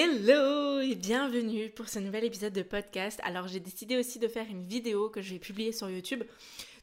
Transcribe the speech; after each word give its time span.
Hello 0.00 0.78
et 0.78 0.94
bienvenue 0.94 1.70
pour 1.70 1.88
ce 1.88 1.98
nouvel 1.98 2.22
épisode 2.22 2.52
de 2.52 2.62
podcast. 2.62 3.18
Alors 3.24 3.48
j'ai 3.48 3.58
décidé 3.58 3.96
aussi 3.96 4.20
de 4.20 4.28
faire 4.28 4.46
une 4.48 4.64
vidéo 4.64 5.10
que 5.10 5.20
je 5.20 5.32
vais 5.32 5.40
publier 5.40 5.72
sur 5.72 5.90
YouTube. 5.90 6.22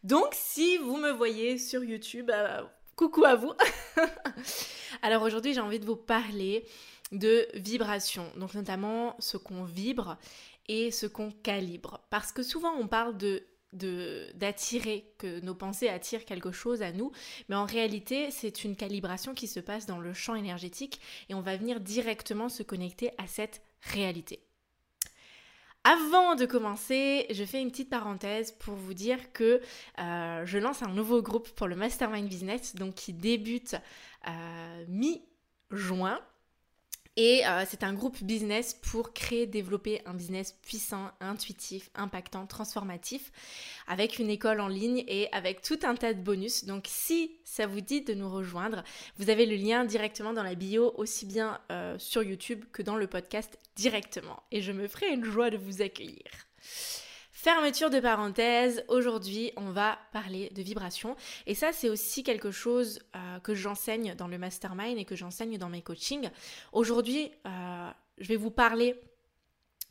Donc 0.03 0.33
si 0.33 0.75
vous 0.79 0.97
me 0.97 1.11
voyez 1.11 1.57
sur 1.57 1.81
YouTube, 1.81 2.29
euh, 2.29 2.61
coucou 2.97 3.23
à 3.23 3.35
vous. 3.35 3.53
Alors 5.01 5.21
aujourd'hui 5.21 5.53
j'ai 5.53 5.61
envie 5.61 5.79
de 5.79 5.85
vous 5.85 5.95
parler 5.95 6.65
de 7.13 7.47
vibration, 7.53 8.29
donc 8.35 8.53
notamment 8.53 9.15
ce 9.19 9.37
qu'on 9.37 9.63
vibre 9.63 10.17
et 10.67 10.91
ce 10.91 11.05
qu'on 11.05 11.31
calibre. 11.31 12.01
Parce 12.09 12.33
que 12.33 12.43
souvent 12.43 12.73
on 12.77 12.89
parle 12.89 13.15
de 13.15 13.45
d'attirer, 13.73 15.13
que 15.17 15.41
nos 15.41 15.55
pensées 15.55 15.89
attirent 15.89 16.25
quelque 16.25 16.51
chose 16.51 16.81
à 16.81 16.91
nous, 16.91 17.11
mais 17.49 17.55
en 17.55 17.65
réalité 17.65 18.31
c'est 18.31 18.63
une 18.63 18.75
calibration 18.75 19.33
qui 19.33 19.47
se 19.47 19.59
passe 19.59 19.85
dans 19.85 19.99
le 19.99 20.13
champ 20.13 20.35
énergétique 20.35 21.01
et 21.29 21.33
on 21.33 21.41
va 21.41 21.57
venir 21.57 21.79
directement 21.79 22.47
se 22.49 22.63
connecter 22.63 23.11
à 23.17 23.27
cette 23.27 23.61
réalité. 23.81 24.45
Avant 25.87 26.33
de 26.33 26.47
commencer, 26.47 27.27
je 27.29 27.43
fais 27.43 27.61
une 27.61 27.69
petite 27.69 27.91
parenthèse 27.91 28.53
pour 28.53 28.73
vous 28.73 28.95
dire 28.95 29.31
que 29.33 29.61
euh, 29.99 30.43
je 30.43 30.57
lance 30.57 30.81
un 30.81 30.89
nouveau 30.89 31.21
groupe 31.21 31.47
pour 31.49 31.67
le 31.67 31.75
Mastermind 31.75 32.27
Business, 32.27 32.73
donc 32.73 32.95
qui 32.95 33.13
débute 33.13 33.75
euh, 34.27 34.85
mi-juin. 34.87 36.19
Et 37.17 37.47
euh, 37.47 37.63
c'est 37.67 37.83
un 37.83 37.93
groupe 37.93 38.21
business 38.23 38.73
pour 38.73 39.13
créer, 39.13 39.47
développer 39.47 40.01
un 40.05 40.13
business 40.13 40.51
puissant, 40.61 41.11
intuitif, 41.21 41.89
impactant, 41.95 42.45
transformatif, 42.45 43.31
avec 43.87 44.19
une 44.19 44.29
école 44.29 44.59
en 44.59 44.67
ligne 44.67 45.03
et 45.07 45.31
avec 45.31 45.61
tout 45.61 45.79
un 45.83 45.95
tas 45.95 46.13
de 46.13 46.21
bonus. 46.21 46.65
Donc 46.65 46.85
si 46.87 47.31
ça 47.45 47.67
vous 47.67 47.79
dit 47.79 48.01
de 48.01 48.13
nous 48.13 48.29
rejoindre, 48.29 48.83
vous 49.17 49.29
avez 49.29 49.45
le 49.45 49.55
lien 49.55 49.85
directement 49.85 50.33
dans 50.33 50.43
la 50.43 50.55
bio, 50.55 50.93
aussi 50.97 51.25
bien 51.25 51.61
euh, 51.71 51.97
sur 51.99 52.21
YouTube 52.21 52.65
que 52.73 52.81
dans 52.81 52.97
le 52.97 53.07
podcast 53.07 53.59
directement. 53.77 54.43
Et 54.51 54.61
je 54.61 54.73
me 54.73 54.87
ferai 54.87 55.13
une 55.13 55.23
joie 55.23 55.49
de 55.49 55.57
vous 55.57 55.81
accueillir. 55.81 56.25
Fermeture 57.45 57.91
de 57.91 57.99
parenthèse, 57.99 58.83
aujourd'hui 58.87 59.51
on 59.55 59.69
va 59.69 59.99
parler 60.11 60.49
de 60.55 60.63
vibration 60.63 61.15
et 61.45 61.53
ça 61.53 61.71
c'est 61.71 61.89
aussi 61.89 62.23
quelque 62.23 62.49
chose 62.49 63.01
euh, 63.15 63.39
que 63.39 63.53
j'enseigne 63.53 64.15
dans 64.15 64.27
le 64.27 64.39
mastermind 64.39 64.97
et 64.97 65.05
que 65.05 65.15
j'enseigne 65.15 65.59
dans 65.59 65.69
mes 65.69 65.83
coachings. 65.83 66.31
Aujourd'hui 66.71 67.31
euh, 67.45 67.91
je 68.17 68.27
vais 68.29 68.35
vous 68.35 68.49
parler 68.49 68.99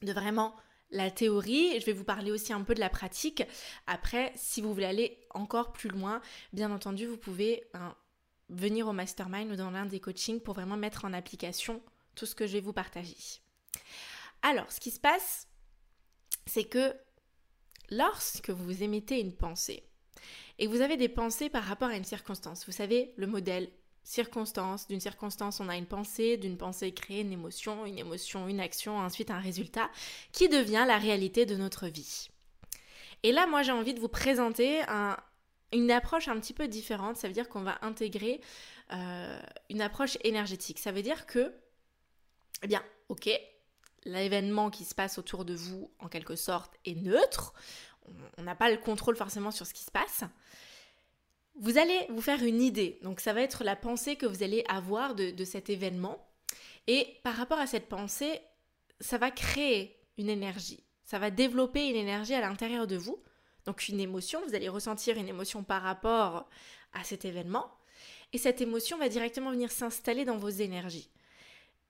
de 0.03 0.13
vraiment 0.13 0.57
la 0.91 1.13
théorie, 1.13 1.79
je 1.79 1.87
vais 1.87 1.93
vous 1.93 2.03
parler 2.03 2.33
aussi 2.33 2.53
un 2.53 2.63
peu 2.63 2.75
de 2.75 2.81
la 2.81 2.91
pratique. 2.91 3.45
Après 3.87 4.33
si 4.35 4.61
vous 4.61 4.75
voulez 4.75 4.87
aller 4.87 5.21
encore 5.31 5.71
plus 5.71 5.91
loin, 5.91 6.21
bien 6.53 6.73
entendu 6.73 7.07
vous 7.07 7.19
pouvez 7.19 7.63
ben, 7.73 7.95
venir 8.49 8.89
au 8.89 8.93
mastermind 8.93 9.53
ou 9.53 9.55
dans 9.55 9.71
l'un 9.71 9.87
des 9.87 10.01
coachings 10.01 10.41
pour 10.41 10.55
vraiment 10.55 10.77
mettre 10.77 11.05
en 11.05 11.13
application 11.13 11.81
tout 12.17 12.27
ce 12.27 12.35
que 12.35 12.49
je 12.49 12.55
vais 12.55 12.61
vous 12.61 12.73
partager. 12.73 13.15
Alors 14.43 14.73
ce 14.73 14.81
qui 14.81 14.91
se 14.91 14.99
passe 14.99 15.47
c'est 16.47 16.65
que 16.65 16.93
lorsque 17.91 18.51
vous 18.51 18.83
émettez 18.83 19.21
une 19.21 19.35
pensée 19.35 19.83
et 20.59 20.67
vous 20.67 20.81
avez 20.81 20.97
des 20.97 21.09
pensées 21.09 21.49
par 21.49 21.65
rapport 21.65 21.89
à 21.89 21.97
une 21.97 22.05
circonstance, 22.05 22.67
vous 22.67 22.73
savez, 22.73 23.13
le 23.17 23.27
modèle 23.27 23.71
circonstance, 24.03 24.87
d'une 24.87 25.01
circonstance 25.01 25.61
on 25.61 25.69
a 25.69 25.77
une 25.77 25.87
pensée, 25.87 26.37
d'une 26.37 26.59
pensée 26.59 26.93
crée 26.93 27.21
une 27.21 27.33
émotion, 27.33 27.87
une 27.87 27.99
émotion, 27.99 28.49
une 28.49 28.61
action, 28.61 28.99
ensuite 28.99 29.31
un 29.31 29.41
résultat 29.41 29.91
qui 30.33 30.49
devient 30.49 30.85
la 30.87 30.99
réalité 30.99 31.47
de 31.47 31.57
notre 31.57 31.89
vie. 31.89 32.29
Et 33.23 33.33
là, 33.33 33.47
moi 33.47 33.63
j'ai 33.63 33.73
envie 33.73 33.95
de 33.95 34.01
vous 34.01 34.09
présenter 34.09 34.83
une 35.73 35.91
approche 35.91 36.29
un 36.29 36.39
petit 36.39 36.53
peu 36.53 36.69
différente, 36.69 37.17
ça 37.17 37.27
veut 37.27 37.35
dire 37.35 37.49
qu'on 37.49 37.63
va 37.63 37.79
intégrer 37.83 38.41
euh, 38.93 39.41
une 39.71 39.81
approche 39.81 40.19
énergétique. 40.23 40.79
Ça 40.79 40.93
veut 40.93 41.03
dire 41.03 41.27
que, 41.27 41.53
eh 42.63 42.67
bien, 42.67 42.83
ok, 43.09 43.31
l'événement 44.05 44.71
qui 44.71 44.85
se 44.85 44.95
passe 44.95 45.19
autour 45.19 45.45
de 45.45 45.55
vous, 45.55 45.91
en 45.99 46.09
quelque 46.09 46.37
sorte, 46.37 46.75
est 46.85 46.95
neutre. 46.95 47.55
On 48.39 48.43
n'a 48.43 48.55
pas 48.55 48.71
le 48.71 48.77
contrôle 48.77 49.17
forcément 49.17 49.51
sur 49.51 49.67
ce 49.67 49.75
qui 49.75 49.83
se 49.83 49.91
passe. 49.91 50.25
Vous 51.57 51.79
allez 51.79 52.07
vous 52.11 52.21
faire 52.21 52.43
une 52.43 52.61
idée. 52.61 52.99
Donc 53.03 53.21
ça 53.21 53.33
va 53.33 53.43
être 53.43 53.65
la 53.65 53.77
pensée 53.77 54.17
que 54.17 54.27
vous 54.27 54.43
allez 54.43 54.65
avoir 54.69 55.15
de, 55.15 55.45
cet 55.45 55.71
événement. 55.71 56.27
Et 56.87 57.17
par 57.23 57.35
rapport 57.37 57.59
à 57.59 57.67
cette 57.67 57.89
pensée, 57.89 58.41
ça 59.01 59.19
va 59.19 59.31
créer 59.31 59.97
une 60.19 60.29
énergie. 60.29 60.85
Ça 61.05 61.19
va 61.19 61.31
développer 61.31 61.89
une 61.89 61.97
énergie 61.97 62.35
à 62.35 62.41
l'intérieur 62.41 62.87
de 62.87 62.97
vous. 62.97 63.23
Donc 63.67 63.89
une 63.89 64.01
émotion, 64.01 64.41
vous 64.47 64.55
allez 64.55 64.69
ressentir 64.69 65.17
une 65.17 65.29
émotion 65.29 65.63
par 65.63 65.83
rapport 65.83 66.49
à 66.93 67.05
cet 67.05 67.25
événement. 67.25 67.71
Et 68.33 68.39
cette 68.39 68.61
émotion 68.61 68.99
va 68.99 69.09
directement 69.09 69.51
venir 69.51 69.71
s'installer 69.71 70.25
dans 70.25 70.37
vos 70.37 70.49
énergies. 70.49 71.09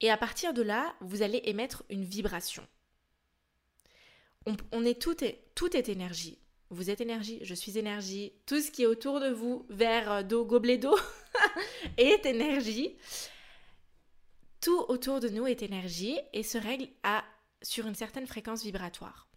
Et 0.01 0.11
à 0.11 0.17
partir 0.17 0.53
de 0.53 0.63
là, 0.63 0.95
vous 1.01 1.23
allez 1.23 1.41
émettre 1.45 1.85
une 1.89 2.05
vibration. 2.05 2.67
On, 4.73 4.85
est 4.85 5.01
tout, 5.01 5.25
est 5.25 5.41
tout 5.55 5.75
est 5.75 5.89
énergie. 5.89 6.39
Vous 6.69 6.91
êtes 6.91 7.01
énergie, 7.01 7.39
je 7.43 7.55
suis 7.55 7.79
énergie. 7.79 8.33
Tout 8.47 8.61
ce 8.61 8.71
qui 8.71 8.83
est 8.83 8.87
autour 8.87 9.21
de 9.21 9.31
vous, 9.31 9.65
verre 9.71 10.25
d'eau, 10.25 10.45
gobelet 10.45 10.77
d'eau, 10.77 10.99
est 11.97 12.27
énergie. 12.27 12.97
Tout 14.61 14.85
autour 14.89 15.21
de 15.21 15.29
nous 15.29 15.47
est 15.47 15.63
énergie 15.63 16.19
et 16.33 16.43
se 16.43 16.59
règle 16.59 16.89
à, 17.03 17.25
sur 17.63 17.87
une 17.87 17.95
certaine 17.95 18.27
fréquence 18.27 18.63
vibratoire. 18.63 19.29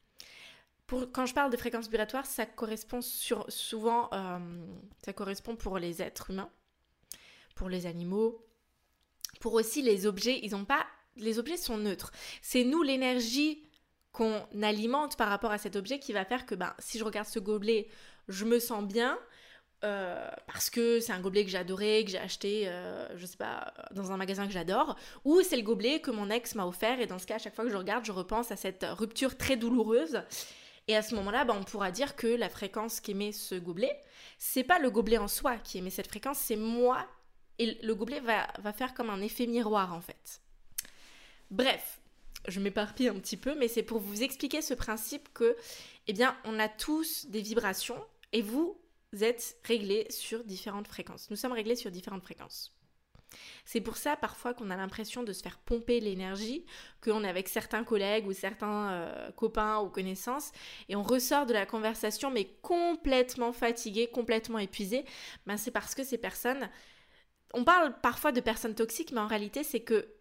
Pour, 0.87 1.11
quand 1.11 1.25
je 1.25 1.33
parle 1.33 1.51
de 1.51 1.57
fréquence 1.57 1.89
vibratoire, 1.89 2.25
ça 2.25 2.45
correspond 2.45 3.01
sur, 3.01 3.45
souvent, 3.49 4.09
euh, 4.13 4.39
ça 5.03 5.11
correspond 5.11 5.55
pour 5.57 5.79
les 5.79 6.01
êtres 6.01 6.31
humains, 6.31 6.49
pour 7.55 7.67
les 7.67 7.85
animaux, 7.85 8.46
pour 9.39 9.53
aussi 9.53 9.81
les 9.81 10.05
objets, 10.05 10.39
ils 10.43 10.55
ont 10.55 10.65
pas. 10.65 10.85
Les 11.15 11.39
objets 11.39 11.57
sont 11.57 11.77
neutres. 11.77 12.11
C'est 12.41 12.63
nous 12.63 12.83
l'énergie 12.83 13.63
qu'on 14.11 14.41
alimente 14.61 15.15
par 15.17 15.29
rapport 15.29 15.51
à 15.51 15.57
cet 15.57 15.75
objet 15.75 15.99
qui 15.99 16.13
va 16.13 16.25
faire 16.25 16.45
que 16.45 16.55
ben, 16.55 16.73
si 16.79 16.97
je 16.97 17.03
regarde 17.03 17.27
ce 17.27 17.39
gobelet, 17.39 17.87
je 18.27 18.45
me 18.45 18.59
sens 18.59 18.83
bien. 18.83 19.17
Euh, 19.83 20.27
parce 20.47 20.71
que 20.71 20.99
c'est 20.99 21.11
un 21.11 21.19
gobelet 21.19 21.45
que 21.45 21.55
adoré, 21.55 22.03
que 22.03 22.09
j'ai 22.09 22.17
acheté, 22.17 22.63
euh, 22.67 23.07
je 23.15 23.27
sais 23.27 23.37
pas, 23.37 23.71
dans 23.91 24.11
un 24.11 24.17
magasin 24.17 24.47
que 24.47 24.51
j'adore, 24.51 24.95
ou 25.23 25.41
c'est 25.41 25.55
le 25.55 25.61
gobelet 25.61 25.99
que 25.99 26.09
mon 26.09 26.31
ex 26.31 26.55
m'a 26.55 26.65
offert, 26.65 26.99
et 26.99 27.05
dans 27.05 27.19
ce 27.19 27.27
cas, 27.27 27.35
à 27.35 27.37
chaque 27.37 27.53
fois 27.53 27.63
que 27.63 27.69
je 27.69 27.77
regarde, 27.77 28.03
je 28.03 28.11
repense 28.11 28.51
à 28.51 28.55
cette 28.55 28.83
rupture 28.89 29.37
très 29.37 29.55
douloureuse. 29.55 30.23
Et 30.87 30.95
à 30.95 31.03
ce 31.03 31.13
moment-là, 31.15 31.45
ben, 31.45 31.55
on 31.59 31.63
pourra 31.63 31.91
dire 31.91 32.15
que 32.15 32.27
la 32.27 32.49
fréquence 32.49 32.99
qu'émet 33.01 33.31
ce 33.31 33.53
gobelet, 33.53 33.95
c'est 34.39 34.63
pas 34.63 34.79
le 34.79 34.89
gobelet 34.89 35.19
en 35.19 35.27
soi 35.27 35.57
qui 35.57 35.77
émet 35.77 35.91
cette 35.91 36.07
fréquence, 36.07 36.39
c'est 36.39 36.55
moi 36.55 37.05
et 37.59 37.77
le 37.83 37.95
gobelet 37.95 38.19
va, 38.19 38.73
faire 38.73 38.93
comme 38.93 39.09
un 39.09 39.21
effet 39.21 39.47
miroir 39.47 39.93
en 39.93 40.01
fait. 40.01 40.41
Bref, 41.49 41.99
je 42.47 42.59
m'éparpille 42.59 43.07
un 43.07 43.19
petit 43.19 43.37
peu, 43.37 43.55
mais 43.55 43.67
c'est 43.67 43.83
pour 43.83 43.99
vous 43.99 44.23
expliquer 44.23 44.61
ce 44.61 44.73
principe 44.73 45.33
que, 45.33 45.55
eh 46.07 46.13
bien, 46.13 46.37
on 46.45 46.59
a 46.59 46.69
tous 46.69 47.25
des 47.27 47.41
vibrations 47.41 48.03
et 48.33 48.41
vous 48.41 48.77
êtes 49.21 49.57
réglés 49.63 50.05
sur 50.09 50.43
différentes 50.43 50.87
fréquences. 50.87 51.29
Nous 51.29 51.37
sommes 51.37 51.53
réglés 51.53 51.75
sur 51.75 51.91
différentes 51.91 52.23
fréquences. 52.23 52.73
C'est 53.65 53.81
pour 53.81 53.97
ça 53.97 54.15
parfois 54.15 54.53
qu'on 54.53 54.69
a 54.69 54.77
l'impression 54.77 55.23
de 55.23 55.33
se 55.33 55.43
faire 55.43 55.57
pomper 55.57 55.99
l'énergie, 55.99 56.65
qu'on 57.01 57.23
est 57.23 57.29
avec 57.29 57.49
certains 57.49 57.83
collègues 57.83 58.25
ou 58.27 58.33
certains 58.33 58.91
euh, 58.91 59.31
copains 59.31 59.79
ou 59.79 59.89
connaissances, 59.89 60.51
et 60.87 60.95
on 60.95 61.03
ressort 61.03 61.45
de 61.45 61.53
la 61.53 61.65
conversation 61.65 62.31
mais 62.31 62.45
complètement 62.61 63.51
fatigué, 63.51 64.07
complètement 64.07 64.59
épuisé. 64.59 65.03
Ben, 65.45 65.57
c'est 65.57 65.71
parce 65.71 65.95
que 65.95 66.03
ces 66.03 66.17
personnes 66.17 66.69
on 67.53 67.63
parle 67.63 67.93
parfois 68.01 68.31
de 68.31 68.41
personnes 68.41 68.75
toxiques, 68.75 69.11
mais 69.11 69.19
en 69.19 69.27
réalité, 69.27 69.63
c'est 69.63 69.81
que 69.81 70.13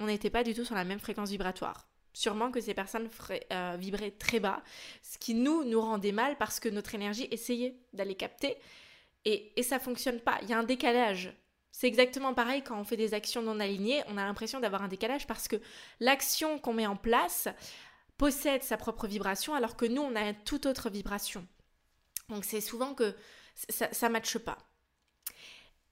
on 0.00 0.06
n'était 0.06 0.30
pas 0.30 0.44
du 0.44 0.54
tout 0.54 0.64
sur 0.64 0.74
la 0.74 0.84
même 0.84 0.98
fréquence 0.98 1.30
vibratoire. 1.30 1.88
Sûrement 2.12 2.50
que 2.50 2.60
ces 2.60 2.74
personnes 2.74 3.08
euh, 3.52 3.76
vibraient 3.78 4.10
très 4.10 4.40
bas, 4.40 4.62
ce 5.02 5.16
qui 5.16 5.34
nous, 5.34 5.80
rendait 5.80 6.12
mal 6.12 6.36
parce 6.36 6.60
que 6.60 6.68
notre 6.68 6.94
énergie 6.94 7.28
essayait 7.30 7.76
d'aller 7.92 8.14
capter 8.14 8.56
et, 9.24 9.52
et 9.56 9.62
ça 9.62 9.78
fonctionne 9.78 10.20
pas. 10.20 10.38
Il 10.42 10.48
y 10.48 10.52
a 10.52 10.58
un 10.58 10.64
décalage. 10.64 11.32
C'est 11.70 11.86
exactement 11.86 12.34
pareil 12.34 12.62
quand 12.62 12.78
on 12.78 12.84
fait 12.84 12.98
des 12.98 13.14
actions 13.14 13.40
non 13.40 13.60
alignées, 13.60 14.02
on 14.08 14.18
a 14.18 14.24
l'impression 14.24 14.60
d'avoir 14.60 14.82
un 14.82 14.88
décalage 14.88 15.26
parce 15.26 15.48
que 15.48 15.56
l'action 16.00 16.58
qu'on 16.58 16.74
met 16.74 16.86
en 16.86 16.96
place 16.96 17.48
possède 18.18 18.62
sa 18.62 18.76
propre 18.76 19.06
vibration 19.06 19.54
alors 19.54 19.76
que 19.76 19.86
nous, 19.86 20.02
on 20.02 20.14
a 20.14 20.20
une 20.20 20.44
toute 20.44 20.66
autre 20.66 20.90
vibration. 20.90 21.46
Donc 22.28 22.44
c'est 22.44 22.60
souvent 22.60 22.94
que 22.94 23.14
ça 23.54 24.08
ne 24.08 24.12
matche 24.12 24.38
pas. 24.38 24.58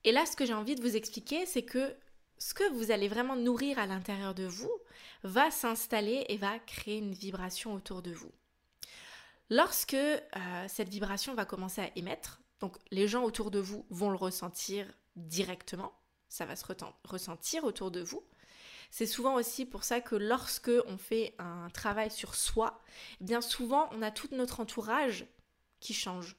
Et 0.03 0.11
là, 0.11 0.25
ce 0.25 0.35
que 0.35 0.45
j'ai 0.45 0.53
envie 0.53 0.75
de 0.75 0.81
vous 0.81 0.95
expliquer, 0.95 1.45
c'est 1.45 1.63
que 1.63 1.95
ce 2.37 2.53
que 2.53 2.67
vous 2.73 2.91
allez 2.91 3.07
vraiment 3.07 3.35
nourrir 3.35 3.77
à 3.77 3.85
l'intérieur 3.85 4.33
de 4.33 4.45
vous 4.45 4.71
va 5.23 5.51
s'installer 5.51 6.25
et 6.29 6.37
va 6.37 6.57
créer 6.59 6.97
une 6.97 7.13
vibration 7.13 7.73
autour 7.73 8.01
de 8.01 8.11
vous. 8.11 8.31
Lorsque 9.49 9.93
euh, 9.93 10.19
cette 10.67 10.89
vibration 10.89 11.35
va 11.35 11.45
commencer 11.45 11.81
à 11.81 11.91
émettre, 11.95 12.41
donc 12.59 12.77
les 12.89 13.07
gens 13.07 13.23
autour 13.23 13.51
de 13.51 13.59
vous 13.59 13.85
vont 13.89 14.09
le 14.09 14.15
ressentir 14.15 14.87
directement, 15.15 15.93
ça 16.29 16.45
va 16.45 16.55
se 16.55 16.65
ressentir 17.03 17.63
autour 17.63 17.91
de 17.91 18.01
vous. 18.01 18.23
C'est 18.89 19.05
souvent 19.05 19.35
aussi 19.35 19.65
pour 19.65 19.83
ça 19.83 20.01
que 20.01 20.15
lorsque 20.15 20.71
on 20.87 20.97
fait 20.97 21.35
un 21.37 21.69
travail 21.69 22.09
sur 22.09 22.33
soi, 22.33 22.81
eh 23.19 23.23
bien 23.23 23.41
souvent 23.41 23.89
on 23.91 24.01
a 24.01 24.09
tout 24.09 24.29
notre 24.31 24.61
entourage 24.61 25.25
qui 25.79 25.93
change 25.93 26.37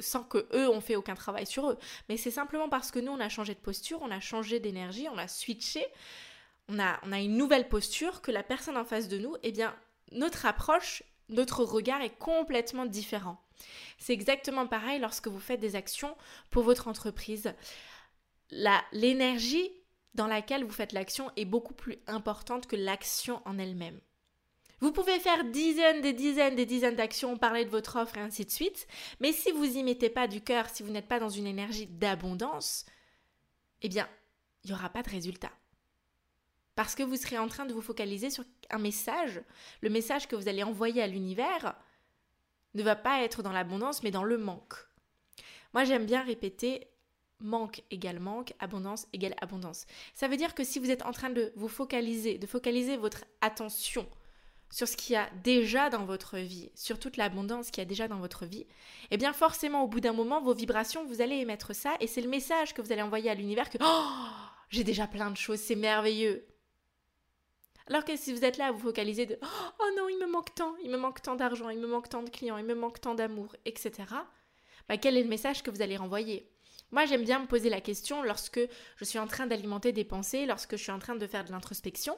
sans 0.00 0.22
que 0.22 0.46
eux 0.52 0.68
ont 0.68 0.80
fait 0.80 0.96
aucun 0.96 1.14
travail 1.14 1.46
sur 1.46 1.70
eux. 1.70 1.78
Mais 2.08 2.16
c'est 2.16 2.30
simplement 2.30 2.68
parce 2.68 2.90
que 2.90 2.98
nous, 2.98 3.12
on 3.12 3.20
a 3.20 3.28
changé 3.28 3.54
de 3.54 3.60
posture, 3.60 4.00
on 4.02 4.10
a 4.10 4.20
changé 4.20 4.60
d'énergie, 4.60 5.08
on 5.12 5.18
a 5.18 5.28
switché, 5.28 5.84
on 6.68 6.78
a, 6.78 6.98
on 7.02 7.12
a 7.12 7.20
une 7.20 7.36
nouvelle 7.36 7.68
posture 7.68 8.22
que 8.22 8.30
la 8.30 8.42
personne 8.42 8.76
en 8.76 8.84
face 8.84 9.08
de 9.08 9.18
nous, 9.18 9.36
eh 9.42 9.52
bien, 9.52 9.74
notre 10.12 10.46
approche, 10.46 11.02
notre 11.28 11.64
regard 11.64 12.00
est 12.02 12.16
complètement 12.18 12.86
différent. 12.86 13.40
C'est 13.98 14.12
exactement 14.12 14.66
pareil 14.66 15.00
lorsque 15.00 15.28
vous 15.28 15.40
faites 15.40 15.60
des 15.60 15.76
actions 15.76 16.16
pour 16.50 16.62
votre 16.62 16.88
entreprise. 16.88 17.54
L'énergie 18.92 19.70
dans 20.14 20.26
laquelle 20.26 20.64
vous 20.64 20.72
faites 20.72 20.92
l'action 20.92 21.30
est 21.36 21.44
beaucoup 21.44 21.74
plus 21.74 21.98
importante 22.06 22.66
que 22.66 22.76
l'action 22.76 23.42
en 23.44 23.58
elle-même. 23.58 24.00
Vous 24.80 24.92
pouvez 24.92 25.18
faire 25.20 25.44
dizaines, 25.44 26.00
des 26.00 26.12
dizaines, 26.12 26.56
des 26.56 26.66
dizaines 26.66 26.96
d'actions, 26.96 27.38
parler 27.38 27.64
de 27.64 27.70
votre 27.70 27.96
offre 27.96 28.18
et 28.18 28.20
ainsi 28.20 28.44
de 28.44 28.50
suite, 28.50 28.86
mais 29.20 29.32
si 29.32 29.50
vous 29.52 29.64
y 29.64 29.82
mettez 29.82 30.10
pas 30.10 30.26
du 30.28 30.40
cœur, 30.40 30.68
si 30.68 30.82
vous 30.82 30.90
n'êtes 30.90 31.08
pas 31.08 31.20
dans 31.20 31.28
une 31.28 31.46
énergie 31.46 31.86
d'abondance, 31.86 32.84
eh 33.82 33.88
bien, 33.88 34.08
il 34.64 34.68
n'y 34.68 34.76
aura 34.76 34.88
pas 34.88 35.02
de 35.02 35.10
résultat. 35.10 35.52
Parce 36.74 36.94
que 36.94 37.02
vous 37.02 37.16
serez 37.16 37.38
en 37.38 37.48
train 37.48 37.66
de 37.66 37.72
vous 37.72 37.82
focaliser 37.82 38.30
sur 38.30 38.44
un 38.70 38.78
message. 38.78 39.40
Le 39.80 39.90
message 39.90 40.26
que 40.26 40.34
vous 40.34 40.48
allez 40.48 40.64
envoyer 40.64 41.02
à 41.02 41.06
l'univers 41.06 41.76
ne 42.74 42.82
va 42.82 42.96
pas 42.96 43.22
être 43.22 43.42
dans 43.42 43.52
l'abondance, 43.52 44.02
mais 44.02 44.10
dans 44.10 44.24
le 44.24 44.38
manque. 44.38 44.74
Moi, 45.72 45.84
j'aime 45.84 46.06
bien 46.06 46.22
répéter 46.22 46.88
manque 47.40 47.82
égale 47.90 48.20
manque, 48.20 48.54
abondance 48.58 49.06
égale 49.12 49.34
abondance. 49.40 49.86
Ça 50.14 50.28
veut 50.28 50.36
dire 50.36 50.54
que 50.54 50.64
si 50.64 50.78
vous 50.78 50.90
êtes 50.90 51.04
en 51.04 51.12
train 51.12 51.30
de 51.30 51.52
vous 51.56 51.68
focaliser, 51.68 52.38
de 52.38 52.46
focaliser 52.46 52.96
votre 52.96 53.24
attention 53.40 54.08
sur 54.74 54.88
ce 54.88 54.96
qu'il 54.96 55.12
y 55.12 55.16
a 55.16 55.30
déjà 55.44 55.88
dans 55.88 56.04
votre 56.04 56.36
vie, 56.36 56.68
sur 56.74 56.98
toute 56.98 57.16
l'abondance 57.16 57.70
qu'il 57.70 57.80
y 57.80 57.86
a 57.86 57.88
déjà 57.88 58.08
dans 58.08 58.18
votre 58.18 58.44
vie, 58.44 58.66
eh 59.12 59.16
bien 59.16 59.32
forcément 59.32 59.84
au 59.84 59.86
bout 59.86 60.00
d'un 60.00 60.12
moment, 60.12 60.40
vos 60.40 60.52
vibrations, 60.52 61.06
vous 61.06 61.20
allez 61.20 61.36
émettre 61.36 61.72
ça 61.76 61.94
et 62.00 62.08
c'est 62.08 62.20
le 62.20 62.28
message 62.28 62.74
que 62.74 62.82
vous 62.82 62.90
allez 62.90 63.02
envoyer 63.02 63.30
à 63.30 63.36
l'univers 63.36 63.70
que 63.70 63.78
oh, 63.80 64.10
j'ai 64.70 64.82
déjà 64.82 65.06
plein 65.06 65.30
de 65.30 65.36
choses, 65.36 65.60
c'est 65.60 65.76
merveilleux. 65.76 66.44
Alors 67.86 68.04
que 68.04 68.16
si 68.16 68.32
vous 68.32 68.44
êtes 68.44 68.58
là 68.58 68.66
à 68.66 68.72
vous 68.72 68.80
focaliser 68.80 69.26
de 69.26 69.38
oh 69.44 69.90
non, 69.96 70.08
il 70.08 70.18
me 70.18 70.26
manque 70.26 70.52
tant, 70.56 70.74
il 70.82 70.90
me 70.90 70.96
manque 70.96 71.22
tant 71.22 71.36
d'argent, 71.36 71.70
il 71.70 71.78
me 71.78 71.86
manque 71.86 72.08
tant 72.08 72.24
de 72.24 72.30
clients, 72.30 72.56
il 72.56 72.64
me 72.64 72.74
manque 72.74 73.00
tant 73.00 73.14
d'amour, 73.14 73.54
etc. 73.66 73.92
Bah, 74.88 74.96
quel 74.96 75.16
est 75.16 75.22
le 75.22 75.28
message 75.28 75.62
que 75.62 75.70
vous 75.70 75.82
allez 75.82 75.96
renvoyer? 75.96 76.50
Moi, 76.94 77.06
j'aime 77.06 77.24
bien 77.24 77.40
me 77.40 77.46
poser 77.46 77.70
la 77.70 77.80
question 77.80 78.22
lorsque 78.22 78.60
je 78.96 79.04
suis 79.04 79.18
en 79.18 79.26
train 79.26 79.48
d'alimenter 79.48 79.90
des 79.90 80.04
pensées, 80.04 80.46
lorsque 80.46 80.76
je 80.76 80.82
suis 80.82 80.92
en 80.92 81.00
train 81.00 81.16
de 81.16 81.26
faire 81.26 81.44
de 81.44 81.50
l'introspection, 81.50 82.16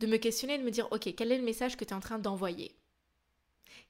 de 0.00 0.08
me 0.08 0.16
questionner, 0.16 0.58
de 0.58 0.64
me 0.64 0.72
dire, 0.72 0.88
ok, 0.90 1.14
quel 1.16 1.30
est 1.30 1.38
le 1.38 1.44
message 1.44 1.76
que 1.76 1.84
tu 1.84 1.90
es 1.90 1.96
en 1.96 2.00
train 2.00 2.18
d'envoyer? 2.18 2.76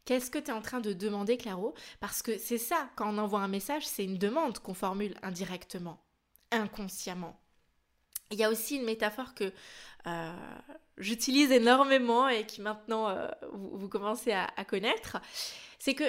Qu'est-ce 0.05 0.31
que 0.31 0.38
tu 0.38 0.50
es 0.50 0.53
en 0.53 0.61
train 0.61 0.81
de 0.81 0.93
demander, 0.93 1.38
Claro? 1.38 1.75
Parce 2.00 2.21
que 2.21 2.37
c'est 2.37 2.59
ça, 2.59 2.91
quand 2.97 3.09
on 3.12 3.17
envoie 3.17 3.41
un 3.41 3.49
message, 3.49 3.87
c'est 3.87 4.05
une 4.05 4.19
demande 4.19 4.59
qu'on 4.59 4.75
formule 4.75 5.15
indirectement, 5.23 6.05
inconsciemment. 6.50 7.41
Il 8.31 8.39
y 8.39 8.44
a 8.44 8.50
aussi 8.50 8.77
une 8.77 8.85
métaphore 8.85 9.35
que 9.35 9.50
euh, 10.06 10.32
j'utilise 10.99 11.50
énormément 11.50 12.29
et 12.29 12.44
qui 12.44 12.61
maintenant 12.61 13.09
euh, 13.09 13.27
vous, 13.53 13.89
commencez 13.89 14.32
à, 14.32 14.50
à 14.56 14.67
connaître. 14.67 15.17
C'est 15.79 15.94
que 15.94 16.05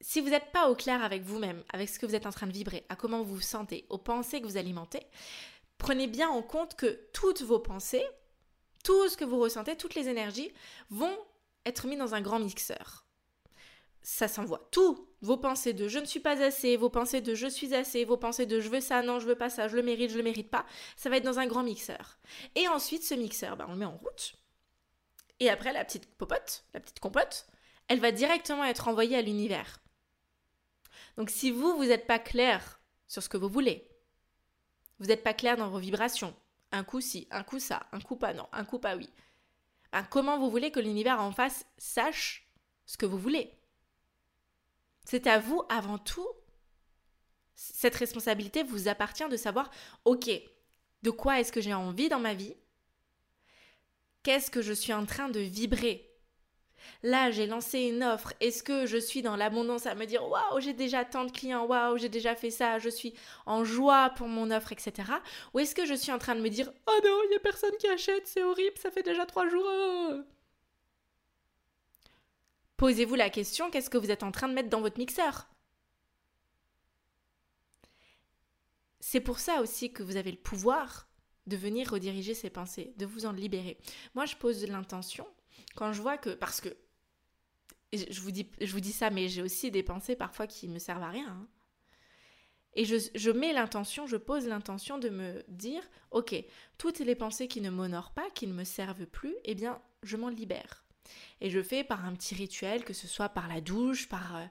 si 0.00 0.20
vous 0.20 0.30
n'êtes 0.30 0.52
pas 0.52 0.70
au 0.70 0.74
clair 0.74 1.02
avec 1.02 1.22
vous-même, 1.22 1.62
avec 1.72 1.88
ce 1.88 1.98
que 1.98 2.06
vous 2.06 2.14
êtes 2.14 2.26
en 2.26 2.30
train 2.30 2.46
de 2.46 2.52
vibrer, 2.52 2.84
à 2.88 2.96
comment 2.96 3.22
vous 3.22 3.36
vous 3.36 3.40
sentez, 3.40 3.86
aux 3.88 3.98
pensées 3.98 4.40
que 4.40 4.46
vous 4.46 4.56
alimentez, 4.56 5.06
prenez 5.78 6.06
bien 6.06 6.28
en 6.28 6.42
compte 6.42 6.74
que 6.74 7.00
toutes 7.12 7.42
vos 7.42 7.58
pensées, 7.58 8.04
tout 8.82 9.08
ce 9.08 9.16
que 9.16 9.24
vous 9.24 9.38
ressentez, 9.38 9.76
toutes 9.76 9.94
les 9.94 10.08
énergies 10.08 10.52
vont 10.88 11.16
être 11.66 11.86
mis 11.86 11.96
dans 11.96 12.14
un 12.14 12.20
grand 12.20 12.38
mixeur. 12.38 13.04
Ça 14.02 14.28
s'envoie. 14.28 14.66
Tout, 14.70 15.08
vos 15.20 15.36
pensées 15.36 15.74
de 15.74 15.86
je 15.86 15.98
ne 15.98 16.06
suis 16.06 16.20
pas 16.20 16.42
assez, 16.42 16.78
vos 16.78 16.88
pensées 16.88 17.20
de 17.20 17.34
je 17.34 17.46
suis 17.46 17.74
assez, 17.74 18.06
vos 18.06 18.16
pensées 18.16 18.46
de 18.46 18.58
je 18.58 18.70
veux 18.70 18.80
ça, 18.80 19.02
non, 19.02 19.18
je 19.18 19.26
veux 19.26 19.34
pas 19.34 19.50
ça, 19.50 19.68
je 19.68 19.76
le 19.76 19.82
mérite, 19.82 20.10
je 20.10 20.16
le 20.16 20.22
mérite 20.22 20.50
pas, 20.50 20.64
ça 20.96 21.10
va 21.10 21.18
être 21.18 21.24
dans 21.24 21.38
un 21.38 21.46
grand 21.46 21.62
mixeur. 21.62 22.18
Et 22.54 22.66
ensuite, 22.68 23.04
ce 23.04 23.14
mixeur, 23.14 23.56
ben, 23.56 23.66
on 23.68 23.72
le 23.72 23.78
met 23.78 23.84
en 23.84 23.98
route. 23.98 24.36
Et 25.40 25.50
après, 25.50 25.72
la 25.72 25.84
petite 25.84 26.06
popote, 26.16 26.64
la 26.72 26.80
petite 26.80 27.00
compote, 27.00 27.46
elle 27.88 28.00
va 28.00 28.12
directement 28.12 28.64
être 28.64 28.88
envoyée 28.88 29.16
à 29.16 29.22
l'univers. 29.22 29.80
Donc 31.16 31.30
si 31.30 31.50
vous, 31.50 31.76
vous 31.76 31.84
n'êtes 31.84 32.06
pas 32.06 32.18
clair 32.18 32.80
sur 33.06 33.22
ce 33.22 33.28
que 33.28 33.36
vous 33.36 33.48
voulez, 33.48 33.90
vous 34.98 35.06
n'êtes 35.06 35.22
pas 35.22 35.34
clair 35.34 35.56
dans 35.56 35.68
vos 35.68 35.78
vibrations, 35.78 36.34
un 36.72 36.84
coup 36.84 37.00
si, 37.00 37.26
un 37.30 37.42
coup 37.42 37.58
ça, 37.58 37.86
un 37.92 38.00
coup 38.00 38.16
pas 38.16 38.34
non, 38.34 38.48
un 38.52 38.64
coup 38.64 38.78
pas 38.78 38.96
oui, 38.96 39.10
ben, 39.92 40.04
comment 40.04 40.38
vous 40.38 40.50
voulez 40.50 40.70
que 40.70 40.80
l'univers 40.80 41.20
en 41.20 41.32
face 41.32 41.66
sache 41.78 42.48
ce 42.86 42.96
que 42.96 43.06
vous 43.06 43.18
voulez? 43.18 43.50
C'est 45.04 45.26
à 45.26 45.38
vous 45.38 45.62
avant 45.68 45.98
tout. 45.98 46.28
Cette 47.54 47.96
responsabilité 47.96 48.62
vous 48.62 48.88
appartient 48.88 49.28
de 49.28 49.36
savoir, 49.36 49.70
ok, 50.04 50.30
de 51.02 51.10
quoi 51.10 51.40
est-ce 51.40 51.52
que 51.52 51.60
j'ai 51.60 51.74
envie 51.74 52.08
dans 52.08 52.20
ma 52.20 52.34
vie? 52.34 52.54
Qu'est-ce 54.22 54.50
que 54.50 54.62
je 54.62 54.72
suis 54.72 54.92
en 54.92 55.06
train 55.06 55.28
de 55.28 55.40
vibrer? 55.40 56.09
Là, 57.02 57.30
j'ai 57.30 57.46
lancé 57.46 57.80
une 57.80 58.02
offre. 58.02 58.32
Est-ce 58.40 58.62
que 58.62 58.86
je 58.86 58.96
suis 58.96 59.22
dans 59.22 59.36
l'abondance 59.36 59.86
à 59.86 59.94
me 59.94 60.04
dire 60.06 60.26
waouh, 60.28 60.60
j'ai 60.60 60.74
déjà 60.74 61.04
tant 61.04 61.24
de 61.24 61.32
clients, 61.32 61.66
waouh, 61.66 61.96
j'ai 61.98 62.08
déjà 62.08 62.34
fait 62.34 62.50
ça, 62.50 62.78
je 62.78 62.88
suis 62.88 63.14
en 63.46 63.64
joie 63.64 64.10
pour 64.10 64.28
mon 64.28 64.50
offre, 64.50 64.72
etc. 64.72 65.10
Ou 65.54 65.60
est-ce 65.60 65.74
que 65.74 65.86
je 65.86 65.94
suis 65.94 66.12
en 66.12 66.18
train 66.18 66.34
de 66.34 66.40
me 66.40 66.48
dire 66.48 66.70
oh 66.86 67.00
non, 67.04 67.20
il 67.24 67.30
n'y 67.30 67.36
a 67.36 67.40
personne 67.40 67.76
qui 67.78 67.88
achète, 67.88 68.26
c'est 68.26 68.42
horrible, 68.42 68.78
ça 68.78 68.90
fait 68.90 69.02
déjà 69.02 69.26
trois 69.26 69.48
jours. 69.48 70.24
Posez-vous 72.76 73.14
la 73.14 73.30
question 73.30 73.70
qu'est-ce 73.70 73.90
que 73.90 73.98
vous 73.98 74.10
êtes 74.10 74.22
en 74.22 74.32
train 74.32 74.48
de 74.48 74.54
mettre 74.54 74.70
dans 74.70 74.80
votre 74.80 74.98
mixeur? 74.98 75.48
C'est 79.00 79.20
pour 79.20 79.38
ça 79.38 79.60
aussi 79.60 79.92
que 79.92 80.02
vous 80.02 80.16
avez 80.16 80.30
le 80.30 80.38
pouvoir 80.38 81.08
de 81.46 81.56
venir 81.56 81.90
rediriger 81.90 82.34
ces 82.34 82.48
pensées, 82.48 82.94
de 82.96 83.06
vous 83.06 83.26
en 83.26 83.32
libérer. 83.32 83.76
Moi, 84.14 84.24
je 84.24 84.36
pose 84.36 84.64
l'intention 84.66 85.26
quand 85.74 85.92
je 85.92 86.02
vois 86.02 86.18
que, 86.18 86.30
parce 86.30 86.60
que, 86.60 86.68
je 87.92 88.20
vous 88.20 88.30
dis, 88.30 88.50
je 88.60 88.72
vous 88.72 88.80
dis 88.80 88.92
ça, 88.92 89.10
mais 89.10 89.28
j'ai 89.28 89.42
aussi 89.42 89.70
des 89.70 89.82
pensées 89.82 90.16
parfois 90.16 90.46
qui 90.46 90.68
me 90.68 90.78
servent 90.78 91.02
à 91.02 91.10
rien. 91.10 91.28
Hein. 91.28 91.48
Et 92.74 92.84
je, 92.84 92.96
je 93.14 93.30
mets 93.30 93.52
l'intention, 93.52 94.06
je 94.06 94.16
pose 94.16 94.46
l'intention 94.46 94.98
de 94.98 95.08
me 95.08 95.44
dire, 95.48 95.82
ok, 96.12 96.36
toutes 96.78 97.00
les 97.00 97.16
pensées 97.16 97.48
qui 97.48 97.60
ne 97.60 97.70
m'honorent 97.70 98.12
pas, 98.12 98.30
qui 98.30 98.46
ne 98.46 98.52
me 98.52 98.64
servent 98.64 99.06
plus, 99.06 99.34
eh 99.44 99.54
bien, 99.54 99.82
je 100.04 100.16
m'en 100.16 100.28
libère. 100.28 100.84
Et 101.40 101.50
je 101.50 101.62
fais 101.62 101.82
par 101.82 102.04
un 102.04 102.14
petit 102.14 102.34
rituel, 102.34 102.84
que 102.84 102.92
ce 102.92 103.08
soit 103.08 103.30
par 103.30 103.48
la 103.48 103.60
douche, 103.60 104.08
par, 104.08 104.36
euh, 104.36 104.44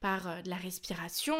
par 0.00 0.28
euh, 0.28 0.42
de 0.42 0.50
la 0.50 0.56
respiration, 0.56 1.36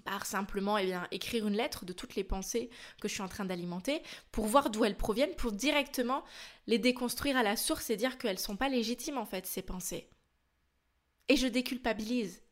par 0.00 0.26
simplement 0.26 0.78
eh 0.78 0.94
écrire 1.10 1.46
une 1.46 1.56
lettre 1.56 1.84
de 1.84 1.92
toutes 1.92 2.14
les 2.14 2.24
pensées 2.24 2.70
que 3.00 3.08
je 3.08 3.14
suis 3.14 3.22
en 3.22 3.28
train 3.28 3.44
d'alimenter 3.44 4.02
pour 4.32 4.46
voir 4.46 4.70
d'où 4.70 4.84
elles 4.84 4.96
proviennent, 4.96 5.34
pour 5.36 5.52
directement 5.52 6.24
les 6.66 6.78
déconstruire 6.78 7.36
à 7.36 7.42
la 7.42 7.56
source 7.56 7.90
et 7.90 7.96
dire 7.96 8.18
qu'elles 8.18 8.36
ne 8.36 8.40
sont 8.40 8.56
pas 8.56 8.68
légitimes 8.68 9.18
en 9.18 9.26
fait, 9.26 9.46
ces 9.46 9.62
pensées. 9.62 10.08
Et 11.28 11.36
je 11.36 11.46
déculpabilise. 11.46 12.42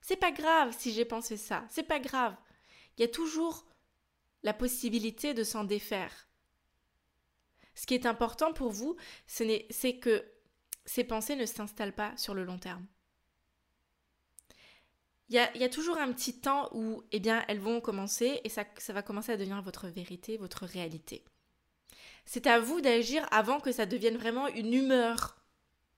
C'est 0.00 0.16
pas 0.16 0.32
grave 0.32 0.74
si 0.76 0.92
j'ai 0.92 1.04
pensé 1.04 1.36
ça, 1.36 1.64
c'est 1.68 1.82
pas 1.82 2.00
grave. 2.00 2.36
Il 2.96 3.02
y 3.02 3.04
a 3.04 3.08
toujours 3.08 3.66
la 4.42 4.54
possibilité 4.54 5.34
de 5.34 5.44
s'en 5.44 5.64
défaire. 5.64 6.28
Ce 7.74 7.86
qui 7.86 7.94
est 7.94 8.06
important 8.06 8.52
pour 8.52 8.70
vous, 8.70 8.96
c'est 9.26 9.98
que 9.98 10.24
ces 10.84 11.04
pensées 11.04 11.36
ne 11.36 11.46
s'installent 11.46 11.94
pas 11.94 12.16
sur 12.16 12.32
le 12.32 12.44
long 12.44 12.58
terme 12.58 12.86
il 15.28 15.34
y 15.34 15.64
a, 15.64 15.68
toujours 15.68 15.98
un 15.98 16.12
petit 16.12 16.38
temps 16.38 16.68
où 16.72 17.02
eh 17.10 17.18
bien, 17.18 17.44
elles 17.48 17.58
vont 17.58 17.80
commencer 17.80 18.40
et 18.44 18.48
ça, 18.48 18.64
va 18.88 19.02
commencer 19.02 19.32
à 19.32 19.36
devenir 19.36 19.60
votre 19.60 19.88
vérité, 19.88 20.36
votre 20.36 20.64
réalité. 20.64 21.24
C'est 22.24 22.46
à 22.46 22.60
vous 22.60 22.80
d'agir 22.80 23.26
avant 23.32 23.60
que 23.60 23.72
ça 23.72 23.86
devienne 23.86 24.16
vraiment 24.16 24.46
une 24.48 24.72
humeur, 24.72 25.36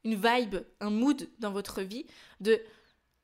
une 0.04 0.14
vibe, 0.14 0.56
un 0.80 0.90
mood 0.90 1.28
dans 1.38 1.52
votre 1.52 1.82
vie 1.82 2.06
de 2.40 2.60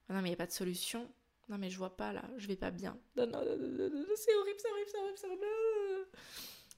ah 0.08 0.12
non 0.12 0.20
mais 0.20 0.28
il 0.28 0.32
n'y 0.32 0.34
a 0.34 0.38
pas 0.38 0.46
de 0.46 0.52
solution, 0.52 1.08
non 1.48 1.56
mais 1.56 1.70
je 1.70 1.78
vois 1.78 1.96
pas 1.96 2.12
là, 2.12 2.22
je 2.36 2.46
vais 2.46 2.56
pas 2.56 2.70
bien, 2.70 2.98
non, 3.16 3.26
non, 3.26 3.42
non, 3.42 4.04
c'est 4.16 4.34
horrible, 4.34 4.58
c'est 4.58 4.70
horrible, 4.70 4.90
c'est 4.90 4.98
horrible, 4.98 5.18
c'est 5.18 5.26
horrible. 5.26 5.44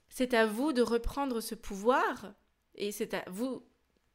C'est 0.08 0.34
à 0.34 0.46
vous 0.46 0.72
de 0.72 0.82
reprendre 0.82 1.40
ce 1.40 1.56
pouvoir 1.56 2.32
et 2.76 2.92
c'est 2.92 3.14
à 3.14 3.24
vous, 3.28 3.64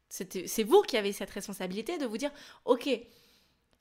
c'est 0.10 0.64
vous 0.64 0.82
qui 0.84 0.96
avez 0.96 1.12
cette 1.12 1.30
responsabilité 1.30 1.98
de 1.98 2.06
vous 2.06 2.18
dire 2.18 2.32
ok, 2.64 2.90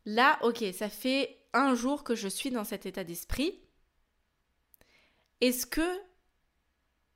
Là, 0.07 0.39
ok, 0.43 0.65
ça 0.73 0.89
fait 0.89 1.39
un 1.53 1.75
jour 1.75 2.05
que 2.05 2.15
je 2.15 2.29
suis 2.29 2.51
dans 2.51 2.65
cet 2.65 2.87
état 2.87 3.05
d'esprit. 3.05 3.61
Est-ce 5.41 5.67
que 5.67 6.01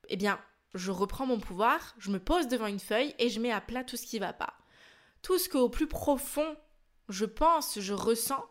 eh 0.09 0.17
bien, 0.17 0.39
je 0.73 0.91
reprends 0.91 1.25
mon 1.25 1.39
pouvoir, 1.39 1.95
je 1.97 2.11
me 2.11 2.19
pose 2.19 2.47
devant 2.47 2.67
une 2.67 2.79
feuille 2.79 3.15
et 3.19 3.29
je 3.29 3.39
mets 3.39 3.51
à 3.51 3.61
plat 3.61 3.83
tout 3.83 3.97
ce 3.97 4.05
qui 4.05 4.19
va 4.19 4.33
pas. 4.33 4.53
Tout 5.21 5.37
ce 5.37 5.49
qu'au 5.49 5.69
plus 5.69 5.87
profond, 5.87 6.55
je 7.09 7.25
pense, 7.25 7.79
je 7.79 7.93
ressens, 7.93 8.43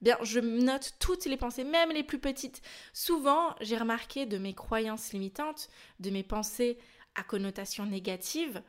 bien, 0.00 0.16
je 0.22 0.40
note 0.40 0.94
toutes 1.00 1.24
les 1.24 1.36
pensées, 1.36 1.64
même 1.64 1.90
les 1.90 2.04
plus 2.04 2.18
petites. 2.18 2.62
Souvent, 2.92 3.54
j'ai 3.60 3.78
remarqué 3.78 4.26
de 4.26 4.38
mes 4.38 4.54
croyances 4.54 5.12
limitantes, 5.12 5.68
de 6.00 6.10
mes 6.10 6.22
pensées 6.22 6.78
à 7.14 7.22
connotation 7.22 7.86
négative, 7.86 8.62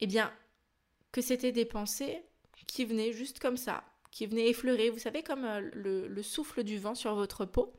eh 0.00 0.06
bien, 0.06 0.32
que 1.12 1.22
c'était 1.22 1.52
des 1.52 1.64
pensées 1.64 2.22
qui 2.66 2.84
venaient 2.84 3.12
juste 3.12 3.38
comme 3.38 3.56
ça, 3.56 3.84
qui 4.14 4.26
venaient 4.26 4.48
effleurer, 4.48 4.90
vous 4.90 5.00
savez, 5.00 5.24
comme 5.24 5.44
euh, 5.44 5.60
le, 5.74 6.06
le 6.06 6.22
souffle 6.22 6.62
du 6.62 6.78
vent 6.78 6.94
sur 6.94 7.16
votre 7.16 7.44
peau. 7.44 7.74